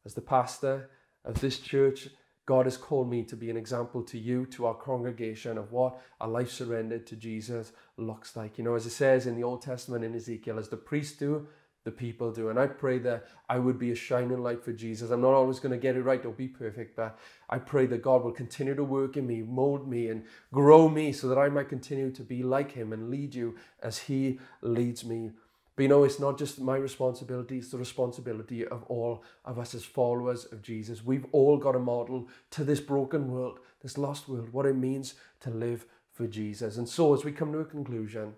As 0.07 0.14
the 0.14 0.22
pastor 0.22 0.88
of 1.24 1.40
this 1.40 1.59
church, 1.59 2.09
God 2.46 2.66
has 2.66 2.76
called 2.76 3.09
me 3.09 3.22
to 3.24 3.37
be 3.37 3.50
an 3.50 3.57
example 3.57 4.02
to 4.02 4.18
you, 4.18 4.44
to 4.46 4.66
our 4.66 4.74
congregation, 4.74 5.57
of 5.57 5.72
what 5.72 6.00
a 6.20 6.28
life 6.28 6.50
surrendered 6.50 7.07
to 7.07 7.16
Jesus 7.16 7.72
looks 7.96 8.37
like. 8.37 8.59
You 8.59 8.64
know, 8.64 8.74
as 8.74 8.87
it 8.87 8.90
says 8.90 9.26
in 9.26 9.35
the 9.35 9.44
Old 9.44 9.62
Testament 9.62 10.04
in 10.04 10.14
Ezekiel, 10.14 10.59
as 10.59 10.68
the 10.68 10.76
priests 10.76 11.16
do, 11.16 11.46
the 11.85 11.90
people 11.90 12.33
do. 12.33 12.48
And 12.48 12.59
I 12.59 12.66
pray 12.66 12.98
that 13.00 13.26
I 13.48 13.59
would 13.59 13.78
be 13.78 13.92
a 13.92 13.94
shining 13.94 14.42
light 14.42 14.64
for 14.64 14.72
Jesus. 14.72 15.11
I'm 15.11 15.20
not 15.20 15.35
always 15.35 15.61
going 15.61 15.72
to 15.72 15.78
get 15.78 15.96
it 15.96 16.02
right 16.02 16.24
or 16.24 16.33
be 16.33 16.48
perfect, 16.48 16.96
but 16.96 17.18
I 17.48 17.59
pray 17.59 17.87
that 17.87 18.02
God 18.02 18.24
will 18.24 18.33
continue 18.33 18.74
to 18.74 18.85
work 18.85 19.16
in 19.18 19.26
me, 19.26 19.42
mold 19.42 19.87
me, 19.87 20.09
and 20.09 20.24
grow 20.52 20.88
me 20.88 21.12
so 21.12 21.28
that 21.28 21.38
I 21.38 21.50
might 21.50 21.68
continue 21.68 22.11
to 22.12 22.22
be 22.22 22.42
like 22.42 22.72
Him 22.72 22.92
and 22.92 23.11
lead 23.11 23.35
you 23.35 23.57
as 23.83 23.98
He 23.98 24.38
leads 24.62 25.04
me 25.04 25.33
but 25.76 25.82
you 25.82 25.88
know, 25.88 26.04
it's 26.04 26.20
not 26.20 26.38
just 26.38 26.60
my 26.60 26.76
responsibility, 26.76 27.58
it's 27.58 27.70
the 27.70 27.78
responsibility 27.78 28.66
of 28.66 28.84
all 28.84 29.24
of 29.44 29.58
us 29.58 29.74
as 29.74 29.84
followers 29.84 30.44
of 30.46 30.62
Jesus. 30.62 31.04
We've 31.04 31.26
all 31.32 31.56
got 31.56 31.74
a 31.74 31.80
model 31.80 32.28
to 32.52 32.64
this 32.64 32.80
broken 32.80 33.30
world, 33.30 33.58
this 33.82 33.98
lost 33.98 34.28
world, 34.28 34.52
what 34.52 34.66
it 34.66 34.76
means 34.76 35.14
to 35.40 35.50
live 35.50 35.87
for 36.12 36.26
Jesus. 36.26 36.76
And 36.76 36.88
so, 36.88 37.12
as 37.12 37.24
we 37.24 37.32
come 37.32 37.52
to 37.52 37.58
a 37.58 37.64
conclusion, 37.64 38.34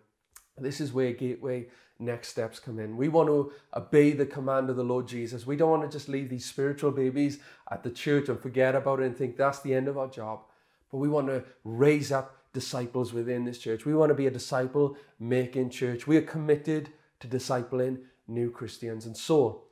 this 0.57 0.81
is 0.81 0.93
where 0.93 1.13
Gateway 1.13 1.67
next 1.99 2.29
steps 2.29 2.59
come 2.59 2.79
in. 2.79 2.97
We 2.97 3.09
want 3.09 3.29
to 3.29 3.53
obey 3.75 4.13
the 4.13 4.27
command 4.27 4.71
of 4.71 4.77
the 4.77 4.85
Lord 4.85 5.07
Jesus. 5.07 5.47
We 5.47 5.57
don't 5.57 5.71
want 5.71 5.91
to 5.91 5.95
just 5.95 6.09
leave 6.09 6.29
these 6.29 6.45
spiritual 6.45 6.91
babies 6.91 7.39
at 7.71 7.83
the 7.83 7.91
church 7.91 8.29
and 8.29 8.41
forget 8.41 8.75
about 8.75 9.01
it 9.01 9.07
and 9.07 9.17
think 9.17 9.37
that's 9.37 9.61
the 9.61 9.75
end 9.75 9.89
of 9.89 9.99
our 9.99 10.09
job. 10.09 10.41
But 10.91 10.99
we 10.99 11.09
want 11.09 11.29
to 11.29 11.45
raise 11.65 12.13
up 12.13 12.37
disciples 12.53 13.13
within 13.13 13.45
this 13.45 13.59
church. 13.59 13.85
We 13.85 13.95
want 13.95 14.11
to 14.11 14.15
be 14.15 14.27
a 14.27 14.31
disciple 14.31 14.97
making 15.19 15.71
church. 15.71 16.07
We 16.07 16.17
are 16.17 16.23
committed 16.23 16.91
to 17.21 17.29
discipling 17.29 17.99
new 18.27 18.51
Christians. 18.51 19.07
And 19.07 19.17
so, 19.17 19.65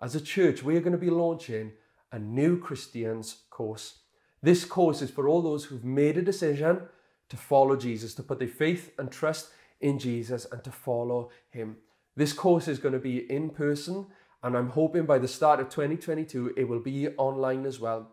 as 0.00 0.14
a 0.14 0.20
church, 0.20 0.62
we 0.62 0.76
are 0.76 0.80
going 0.80 0.92
to 0.92 0.98
be 0.98 1.10
launching 1.10 1.72
a 2.10 2.18
new 2.18 2.58
Christians 2.58 3.42
course. 3.50 3.98
This 4.42 4.64
course 4.64 5.00
is 5.02 5.10
for 5.10 5.28
all 5.28 5.40
those 5.40 5.64
who've 5.64 5.84
made 5.84 6.18
a 6.18 6.22
decision 6.22 6.82
to 7.28 7.36
follow 7.36 7.76
Jesus, 7.76 8.14
to 8.14 8.22
put 8.22 8.38
their 8.38 8.48
faith 8.48 8.92
and 8.98 9.10
trust 9.10 9.50
in 9.80 9.98
Jesus 9.98 10.46
and 10.50 10.62
to 10.64 10.70
follow 10.70 11.30
him. 11.50 11.76
This 12.16 12.32
course 12.32 12.68
is 12.68 12.78
going 12.78 12.92
to 12.92 13.00
be 13.00 13.30
in 13.30 13.50
person, 13.50 14.06
and 14.42 14.56
I'm 14.56 14.70
hoping 14.70 15.06
by 15.06 15.18
the 15.18 15.28
start 15.28 15.60
of 15.60 15.68
2022 15.68 16.54
it 16.56 16.64
will 16.68 16.80
be 16.80 17.08
online 17.16 17.64
as 17.64 17.80
well. 17.80 18.10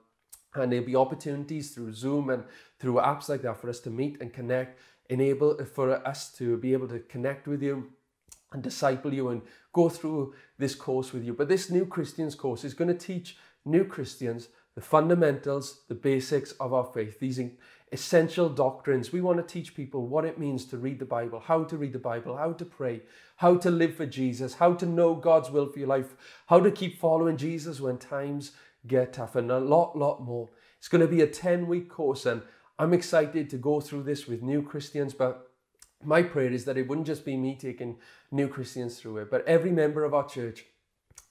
And 0.55 0.71
there'll 0.71 0.85
be 0.85 0.95
opportunities 0.95 1.71
through 1.71 1.93
Zoom 1.93 2.29
and 2.29 2.43
through 2.79 2.95
apps 2.95 3.29
like 3.29 3.41
that 3.41 3.59
for 3.59 3.69
us 3.69 3.79
to 3.81 3.89
meet 3.89 4.21
and 4.21 4.31
connect, 4.31 4.79
enable 5.09 5.63
for 5.65 6.07
us 6.07 6.31
to 6.33 6.57
be 6.57 6.73
able 6.73 6.87
to 6.87 6.99
connect 6.99 7.47
with 7.47 7.61
you 7.61 7.89
and 8.51 8.63
disciple 8.63 9.13
you 9.13 9.29
and 9.29 9.41
go 9.73 9.89
through 9.89 10.33
this 10.57 10.75
course 10.75 11.13
with 11.13 11.23
you. 11.23 11.33
But 11.33 11.49
this 11.49 11.69
New 11.69 11.85
Christians 11.85 12.35
course 12.35 12.63
is 12.63 12.73
going 12.73 12.87
to 12.87 13.05
teach 13.05 13.37
new 13.65 13.85
Christians 13.85 14.49
the 14.75 14.81
fundamentals, 14.81 15.81
the 15.87 15.95
basics 15.95 16.53
of 16.53 16.73
our 16.73 16.85
faith, 16.85 17.19
these 17.19 17.39
essential 17.91 18.49
doctrines. 18.49 19.11
We 19.11 19.21
want 19.21 19.37
to 19.37 19.53
teach 19.53 19.75
people 19.75 20.07
what 20.07 20.25
it 20.25 20.39
means 20.39 20.65
to 20.65 20.77
read 20.77 20.99
the 20.99 21.05
Bible, 21.05 21.39
how 21.39 21.63
to 21.65 21.77
read 21.77 21.93
the 21.93 21.99
Bible, 21.99 22.37
how 22.37 22.53
to 22.53 22.65
pray, 22.65 23.01
how 23.37 23.57
to 23.57 23.71
live 23.71 23.95
for 23.95 24.05
Jesus, 24.05 24.55
how 24.55 24.73
to 24.73 24.85
know 24.85 25.15
God's 25.15 25.49
will 25.49 25.67
for 25.67 25.79
your 25.79 25.87
life, 25.87 26.15
how 26.47 26.59
to 26.59 26.71
keep 26.71 26.99
following 26.99 27.37
Jesus 27.37 27.81
when 27.81 27.97
times 27.97 28.53
get 28.87 29.13
tough, 29.13 29.35
and 29.35 29.51
a 29.51 29.59
lot, 29.59 29.97
lot 29.97 30.21
more. 30.21 30.49
It's 30.77 30.87
going 30.87 31.01
to 31.01 31.07
be 31.07 31.21
a 31.21 31.27
10 31.27 31.67
week 31.67 31.89
course, 31.89 32.25
and 32.25 32.41
I'm 32.77 32.93
excited 32.93 33.49
to 33.49 33.57
go 33.57 33.81
through 33.81 34.03
this 34.03 34.27
with 34.27 34.41
new 34.41 34.61
Christians, 34.61 35.13
but 35.13 35.51
my 36.03 36.23
prayer 36.23 36.51
is 36.51 36.65
that 36.65 36.77
it 36.77 36.87
wouldn't 36.87 37.07
just 37.07 37.25
be 37.25 37.35
me 37.35 37.55
taking 37.55 37.97
new 38.31 38.47
Christians 38.47 38.99
through 38.99 39.17
it, 39.17 39.31
but 39.31 39.45
every 39.47 39.71
member 39.71 40.03
of 40.03 40.13
our 40.13 40.27
church. 40.27 40.65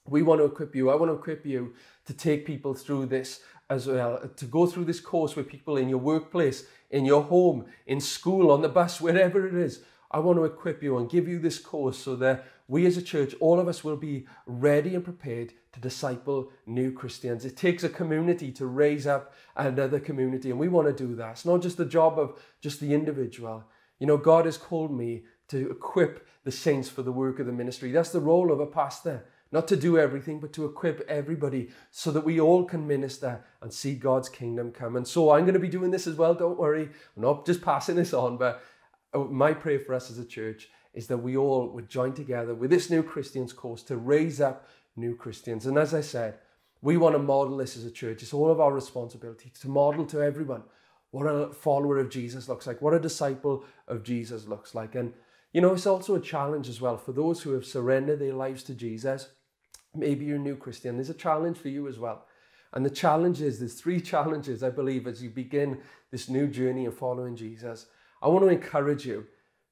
We 0.05 0.21
want 0.23 0.39
to 0.39 0.45
equip 0.45 0.75
you. 0.75 0.89
I 0.89 0.95
want 0.95 1.11
to 1.11 1.15
equip 1.15 1.45
you 1.45 1.73
to 2.05 2.13
take 2.13 2.45
people 2.45 2.73
through 2.73 3.07
this 3.07 3.41
as 3.69 3.85
well, 3.87 4.27
to 4.35 4.45
go 4.45 4.65
through 4.65 4.85
this 4.85 4.99
course 4.99 5.35
with 5.35 5.47
people 5.47 5.77
in 5.77 5.89
your 5.89 5.99
workplace, 5.99 6.65
in 6.89 7.05
your 7.05 7.23
home, 7.23 7.65
in 7.85 7.99
school, 7.99 8.49
on 8.49 8.61
the 8.61 8.69
bus, 8.69 8.99
wherever 8.99 9.47
it 9.47 9.53
is. 9.53 9.83
I 10.11 10.19
want 10.19 10.39
to 10.39 10.45
equip 10.45 10.81
you 10.81 10.97
and 10.97 11.09
give 11.09 11.27
you 11.27 11.37
this 11.37 11.59
course 11.59 11.99
so 11.99 12.15
that 12.15 12.45
we 12.67 12.87
as 12.87 12.97
a 12.97 13.01
church, 13.01 13.35
all 13.39 13.59
of 13.59 13.67
us 13.67 13.83
will 13.83 13.97
be 13.97 14.25
ready 14.47 14.95
and 14.95 15.03
prepared 15.03 15.53
to 15.73 15.79
disciple 15.79 16.51
new 16.65 16.91
Christians. 16.91 17.45
It 17.45 17.57
takes 17.57 17.83
a 17.83 17.89
community 17.89 18.51
to 18.53 18.65
raise 18.65 19.05
up 19.05 19.33
another 19.55 19.99
community, 19.99 20.49
and 20.49 20.59
we 20.59 20.67
want 20.67 20.87
to 20.87 21.07
do 21.07 21.15
that. 21.15 21.31
It's 21.31 21.45
not 21.45 21.61
just 21.61 21.77
the 21.77 21.85
job 21.85 22.17
of 22.17 22.39
just 22.61 22.79
the 22.79 22.93
individual. 22.93 23.65
You 23.99 24.07
know, 24.07 24.17
God 24.17 24.45
has 24.45 24.57
called 24.57 24.91
me 24.91 25.23
to 25.49 25.69
equip 25.69 26.27
the 26.43 26.51
saints 26.51 26.89
for 26.89 27.03
the 27.03 27.11
work 27.11 27.39
of 27.39 27.45
the 27.45 27.51
ministry. 27.51 27.91
That's 27.91 28.11
the 28.11 28.19
role 28.19 28.51
of 28.51 28.59
a 28.59 28.65
pastor. 28.65 29.25
not 29.51 29.67
to 29.67 29.75
do 29.75 29.97
everything, 29.97 30.39
but 30.39 30.53
to 30.53 30.65
equip 30.65 31.01
everybody 31.09 31.69
so 31.89 32.11
that 32.11 32.23
we 32.23 32.39
all 32.39 32.65
can 32.65 32.87
minister 32.87 33.43
and 33.61 33.73
see 33.73 33.95
God's 33.95 34.29
kingdom 34.29 34.71
come. 34.71 34.95
And 34.95 35.07
so 35.07 35.31
I'm 35.31 35.41
going 35.41 35.55
to 35.55 35.59
be 35.59 35.67
doing 35.67 35.89
this 35.89 36.05
as 36.05 36.15
well. 36.15 36.35
Don't 36.35 36.59
worry. 36.59 36.83
I'm 37.15 37.23
not 37.23 37.47
just 37.47 37.61
passing 37.61 37.95
this 37.95 38.13
on, 38.13 38.37
but 38.37 38.61
uh, 39.13 39.19
my 39.19 39.53
prayer 39.53 39.79
for 39.79 39.95
us 39.95 40.11
as 40.11 40.19
a 40.19 40.25
church 40.25 40.69
is 40.93 41.07
that 41.07 41.17
we 41.17 41.35
all 41.35 41.69
would 41.69 41.89
join 41.89 42.13
together 42.13 42.53
with 42.53 42.69
this 42.69 42.89
new 42.89 43.01
Christians 43.01 43.51
course 43.51 43.81
to 43.83 43.97
raise 43.97 44.39
up 44.39 44.67
new 44.95 45.15
Christians. 45.15 45.65
And 45.65 45.77
as 45.77 45.93
I 45.93 46.01
said, 46.01 46.35
we 46.81 46.97
want 46.97 47.15
to 47.15 47.19
model 47.19 47.57
this 47.57 47.75
as 47.75 47.85
a 47.85 47.91
church. 47.91 48.21
It's 48.21 48.33
all 48.33 48.51
of 48.51 48.59
our 48.59 48.71
responsibility 48.71 49.51
to 49.61 49.67
model 49.67 50.05
to 50.07 50.21
everyone 50.21 50.63
what 51.11 51.25
a 51.25 51.51
follower 51.53 51.97
of 51.97 52.09
Jesus 52.09 52.47
looks 52.47 52.67
like, 52.67 52.81
what 52.81 52.93
a 52.93 52.99
disciple 52.99 53.63
of 53.87 54.03
Jesus 54.03 54.47
looks 54.47 54.75
like. 54.75 54.95
And, 54.95 55.13
you 55.53 55.61
know, 55.61 55.73
it's 55.73 55.87
also 55.87 56.15
a 56.15 56.21
challenge 56.21 56.69
as 56.69 56.79
well 56.79 56.97
for 56.97 57.11
those 57.11 57.41
who 57.41 57.51
have 57.53 57.65
surrendered 57.65 58.19
their 58.19 58.33
lives 58.33 58.63
to 58.63 58.75
Jesus. 58.75 59.29
Maybe 59.95 60.25
you're 60.25 60.35
a 60.35 60.39
new 60.39 60.55
Christian. 60.55 60.95
There's 60.95 61.09
a 61.09 61.15
challenge 61.15 61.57
for 61.57 61.69
you 61.69 61.87
as 61.87 61.97
well. 61.97 62.25
And 62.73 62.85
the 62.85 62.91
challenge 62.91 63.41
is 63.41 63.59
there's 63.59 63.79
three 63.79 63.99
challenges, 64.13 64.63
I 64.63 64.69
believe, 64.69 65.07
as 65.07 65.23
you 65.23 65.29
begin 65.29 65.79
this 66.11 66.29
new 66.29 66.47
journey 66.47 66.85
of 66.85 66.97
following 66.97 67.35
Jesus. 67.35 67.87
I 68.21 68.27
want 68.27 68.45
to 68.45 68.49
encourage 68.49 69.05
you 69.05 69.25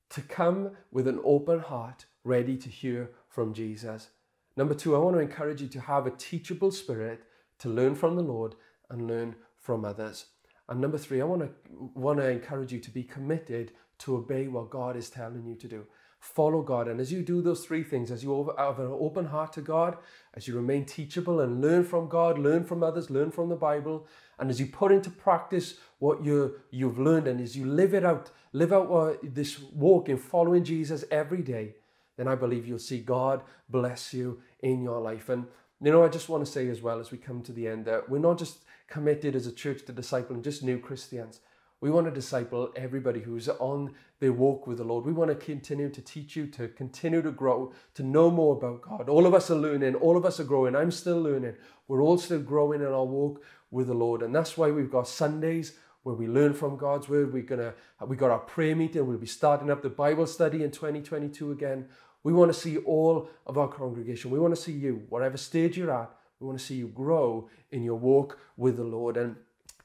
to 0.09 0.21
come 0.21 0.71
with 0.91 1.07
an 1.07 1.19
open 1.23 1.59
heart, 1.59 2.05
ready 2.23 2.57
to 2.57 2.69
hear 2.69 3.11
from 3.27 3.53
Jesus. 3.53 4.09
Number 4.55 4.73
two, 4.73 4.95
I 4.95 4.99
want 4.99 5.15
to 5.15 5.21
encourage 5.21 5.61
you 5.61 5.67
to 5.67 5.81
have 5.81 6.07
a 6.07 6.11
teachable 6.11 6.71
spirit 6.71 7.21
to 7.59 7.69
learn 7.69 7.93
from 7.93 8.15
the 8.15 8.23
Lord 8.23 8.55
and 8.89 9.07
learn 9.07 9.35
from 9.57 9.85
others. 9.85 10.25
And 10.69 10.81
number 10.81 10.97
three, 10.97 11.21
I 11.21 11.25
want 11.25 11.41
to 11.43 11.49
want 11.93 12.19
to 12.19 12.29
encourage 12.29 12.73
you 12.73 12.79
to 12.79 12.91
be 12.91 13.03
committed 13.03 13.71
to 13.99 14.17
obey 14.17 14.47
what 14.47 14.69
God 14.69 14.95
is 14.95 15.09
telling 15.09 15.45
you 15.45 15.55
to 15.55 15.67
do. 15.67 15.85
Follow 16.19 16.61
God. 16.61 16.87
And 16.87 16.99
as 16.99 17.11
you 17.11 17.21
do 17.21 17.41
those 17.41 17.65
three 17.65 17.83
things, 17.83 18.11
as 18.11 18.23
you 18.23 18.53
have 18.57 18.79
an 18.79 18.87
open 18.99 19.25
heart 19.25 19.53
to 19.53 19.61
God, 19.61 19.97
as 20.33 20.47
you 20.47 20.55
remain 20.55 20.83
teachable 20.83 21.39
and 21.39 21.61
learn 21.61 21.83
from 21.83 22.09
God, 22.09 22.39
learn 22.39 22.63
from 22.65 22.83
others, 22.83 23.09
learn 23.09 23.31
from 23.31 23.49
the 23.49 23.55
Bible, 23.55 24.07
and 24.39 24.49
as 24.49 24.59
you 24.59 24.65
put 24.65 24.91
into 24.91 25.09
practice 25.09 25.75
what 25.99 26.25
you, 26.25 26.59
you've 26.71 26.99
learned, 26.99 27.27
and 27.27 27.39
as 27.39 27.55
you 27.55 27.65
live 27.65 27.93
it 27.93 28.03
out, 28.03 28.31
live 28.51 28.73
out 28.73 29.19
this 29.23 29.59
walk 29.59 30.09
in 30.09 30.17
following 30.17 30.63
Jesus 30.63 31.05
every 31.11 31.41
day, 31.41 31.75
then 32.17 32.27
I 32.27 32.35
believe 32.35 32.67
you'll 32.67 32.79
see 32.79 32.99
God 32.99 33.43
bless 33.69 34.13
you 34.13 34.41
in 34.59 34.81
your 34.81 34.99
life. 34.99 35.29
And 35.29 35.45
you 35.81 35.91
know, 35.91 36.03
I 36.03 36.09
just 36.09 36.29
want 36.29 36.43
to 36.43 36.51
say 36.51 36.67
as 36.69 36.81
well 36.81 36.99
as 36.99 37.11
we 37.11 37.19
come 37.19 37.43
to 37.43 37.51
the 37.51 37.67
end 37.67 37.85
that 37.85 38.09
we're 38.09 38.17
not 38.17 38.39
just 38.39 38.63
committed 38.87 39.35
as 39.35 39.47
a 39.47 39.51
church 39.51 39.85
to 39.85 39.93
discipling 39.93 40.43
just 40.43 40.63
new 40.63 40.79
Christians. 40.79 41.41
We 41.79 41.91
want 41.91 42.07
to 42.07 42.11
disciple 42.11 42.71
everybody 42.75 43.19
who's 43.19 43.47
on 43.49 43.93
their 44.19 44.33
walk 44.33 44.65
with 44.65 44.79
the 44.79 44.83
Lord. 44.83 45.05
We 45.05 45.13
want 45.13 45.29
to 45.29 45.35
continue 45.35 45.89
to 45.89 46.01
teach 46.01 46.35
you, 46.35 46.47
to 46.47 46.67
continue 46.69 47.21
to 47.21 47.31
grow, 47.31 47.71
to 47.93 48.03
know 48.03 48.31
more 48.31 48.57
about 48.57 48.81
God. 48.81 49.09
All 49.09 49.27
of 49.27 49.35
us 49.35 49.51
are 49.51 49.55
learning, 49.55 49.93
all 49.93 50.17
of 50.17 50.25
us 50.25 50.39
are 50.39 50.43
growing. 50.43 50.75
I'm 50.75 50.89
still 50.89 51.21
learning. 51.21 51.53
We're 51.87 52.01
all 52.01 52.17
still 52.17 52.39
growing 52.39 52.81
in 52.81 52.87
our 52.87 53.05
walk 53.05 53.43
with 53.69 53.87
the 53.87 53.93
Lord. 53.93 54.23
And 54.23 54.33
that's 54.33 54.57
why 54.57 54.71
we've 54.71 54.89
got 54.89 55.07
Sundays 55.07 55.77
where 56.01 56.15
we 56.15 56.25
learn 56.25 56.53
from 56.53 56.77
God's 56.77 57.09
word. 57.09 57.31
We're 57.31 57.43
gonna 57.43 57.73
we 58.07 58.15
got 58.15 58.31
our 58.31 58.39
prayer 58.39 58.75
meeting. 58.75 59.05
We'll 59.05 59.17
be 59.17 59.27
starting 59.27 59.69
up 59.69 59.83
the 59.83 59.89
Bible 59.89 60.25
study 60.25 60.63
in 60.63 60.71
2022 60.71 61.51
again. 61.51 61.89
We 62.23 62.33
want 62.33 62.51
to 62.51 62.59
see 62.59 62.77
all 62.77 63.29
of 63.45 63.57
our 63.57 63.67
congregation. 63.67 64.31
We 64.31 64.39
want 64.39 64.55
to 64.55 64.61
see 64.61 64.71
you, 64.71 65.03
whatever 65.09 65.37
stage 65.37 65.77
you're 65.77 65.91
at. 65.91 66.09
We 66.39 66.47
want 66.47 66.59
to 66.59 66.65
see 66.65 66.75
you 66.75 66.87
grow 66.87 67.49
in 67.71 67.83
your 67.83 67.95
walk 67.95 68.39
with 68.55 68.77
the 68.77 68.83
Lord. 68.83 69.17
And 69.17 69.35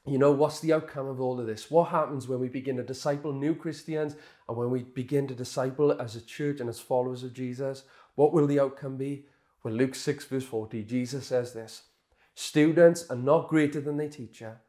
you 0.05 0.17
know, 0.17 0.31
what's 0.31 0.59
the 0.59 0.73
outcome 0.73 1.07
of 1.07 1.21
all 1.21 1.39
of 1.39 1.47
this? 1.47 1.71
What 1.71 1.89
happens 1.89 2.27
when 2.27 2.39
we 2.39 2.49
begin 2.49 2.77
to 2.77 2.83
disciple 2.83 3.31
new 3.31 3.55
Christians 3.55 4.15
and 4.47 4.57
when 4.57 4.69
we 4.69 4.83
begin 4.83 5.27
to 5.27 5.35
disciple 5.35 5.93
as 5.93 6.15
a 6.15 6.21
church 6.21 6.59
and 6.59 6.69
as 6.69 6.79
followers 6.79 7.23
of 7.23 7.33
Jesus? 7.33 7.83
What 8.15 8.33
will 8.33 8.45
the 8.45 8.59
outcome 8.59 8.97
be? 8.97 9.25
Well, 9.63 9.73
Luke 9.73 9.95
6, 9.95 10.25
verse 10.25 10.43
40, 10.43 10.83
Jesus 10.83 11.27
says 11.27 11.53
this 11.53 11.83
Students 12.35 13.09
are 13.09 13.15
not 13.15 13.47
greater 13.47 13.79
than 13.79 13.97
their 13.97 14.09
teacher, 14.09 14.59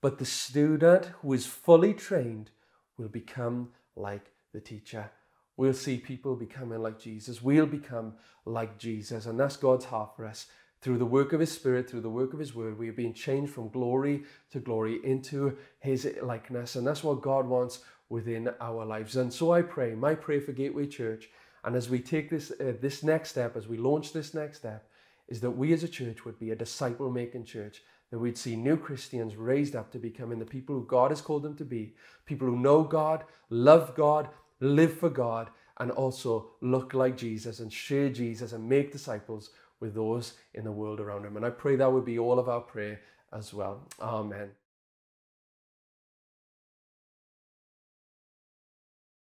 but 0.00 0.18
the 0.18 0.24
student 0.24 1.06
who 1.20 1.32
is 1.32 1.46
fully 1.46 1.92
trained 1.92 2.50
will 2.96 3.08
become 3.08 3.70
like 3.96 4.30
the 4.52 4.60
teacher. 4.60 5.10
We'll 5.56 5.74
see 5.74 5.96
people 5.96 6.36
becoming 6.36 6.80
like 6.80 7.00
Jesus. 7.00 7.42
We'll 7.42 7.66
become 7.66 8.14
like 8.44 8.78
Jesus. 8.78 9.26
And 9.26 9.40
that's 9.40 9.56
God's 9.56 9.86
heart 9.86 10.14
for 10.14 10.26
us 10.26 10.46
through 10.80 10.98
the 10.98 11.06
work 11.06 11.32
of 11.32 11.40
His 11.40 11.52
Spirit, 11.52 11.88
through 11.88 12.02
the 12.02 12.10
work 12.10 12.32
of 12.32 12.38
His 12.38 12.54
Word, 12.54 12.78
we 12.78 12.88
are 12.88 12.92
being 12.92 13.14
changed 13.14 13.52
from 13.52 13.68
glory 13.70 14.24
to 14.50 14.60
glory 14.60 15.00
into 15.04 15.56
His 15.80 16.08
likeness. 16.22 16.76
And 16.76 16.86
that's 16.86 17.02
what 17.04 17.22
God 17.22 17.46
wants 17.46 17.80
within 18.08 18.50
our 18.60 18.84
lives. 18.84 19.16
And 19.16 19.32
so 19.32 19.52
I 19.52 19.62
pray, 19.62 19.94
my 19.94 20.14
prayer 20.14 20.40
for 20.40 20.52
Gateway 20.52 20.86
Church, 20.86 21.28
and 21.64 21.74
as 21.74 21.90
we 21.90 21.98
take 21.98 22.30
this, 22.30 22.52
uh, 22.52 22.74
this 22.80 23.02
next 23.02 23.30
step, 23.30 23.56
as 23.56 23.66
we 23.66 23.76
launch 23.76 24.12
this 24.12 24.34
next 24.34 24.58
step, 24.58 24.88
is 25.28 25.40
that 25.40 25.50
we 25.50 25.72
as 25.72 25.82
a 25.82 25.88
church 25.88 26.24
would 26.24 26.38
be 26.38 26.50
a 26.52 26.56
disciple 26.56 27.10
making 27.10 27.44
church, 27.44 27.82
that 28.10 28.18
we'd 28.20 28.38
see 28.38 28.54
new 28.54 28.76
Christians 28.76 29.34
raised 29.34 29.74
up 29.74 29.90
to 29.90 29.98
becoming 29.98 30.38
the 30.38 30.44
people 30.44 30.76
who 30.76 30.86
God 30.86 31.10
has 31.10 31.20
called 31.20 31.42
them 31.42 31.56
to 31.56 31.64
be, 31.64 31.94
people 32.24 32.46
who 32.46 32.56
know 32.56 32.84
God, 32.84 33.24
love 33.50 33.96
God, 33.96 34.28
live 34.60 34.96
for 34.96 35.10
God, 35.10 35.50
and 35.78 35.90
also 35.90 36.52
look 36.60 36.94
like 36.94 37.16
Jesus 37.16 37.58
and 37.58 37.72
share 37.72 38.08
Jesus 38.08 38.52
and 38.52 38.68
make 38.68 38.92
disciples 38.92 39.50
with 39.80 39.94
those 39.94 40.34
in 40.54 40.64
the 40.64 40.72
world 40.72 41.00
around 41.00 41.24
him. 41.24 41.36
And 41.36 41.44
I 41.44 41.50
pray 41.50 41.76
that 41.76 41.92
would 41.92 42.04
be 42.04 42.18
all 42.18 42.38
of 42.38 42.48
our 42.48 42.60
prayer 42.60 43.00
as 43.32 43.52
well. 43.52 43.88
Amen. 44.00 44.50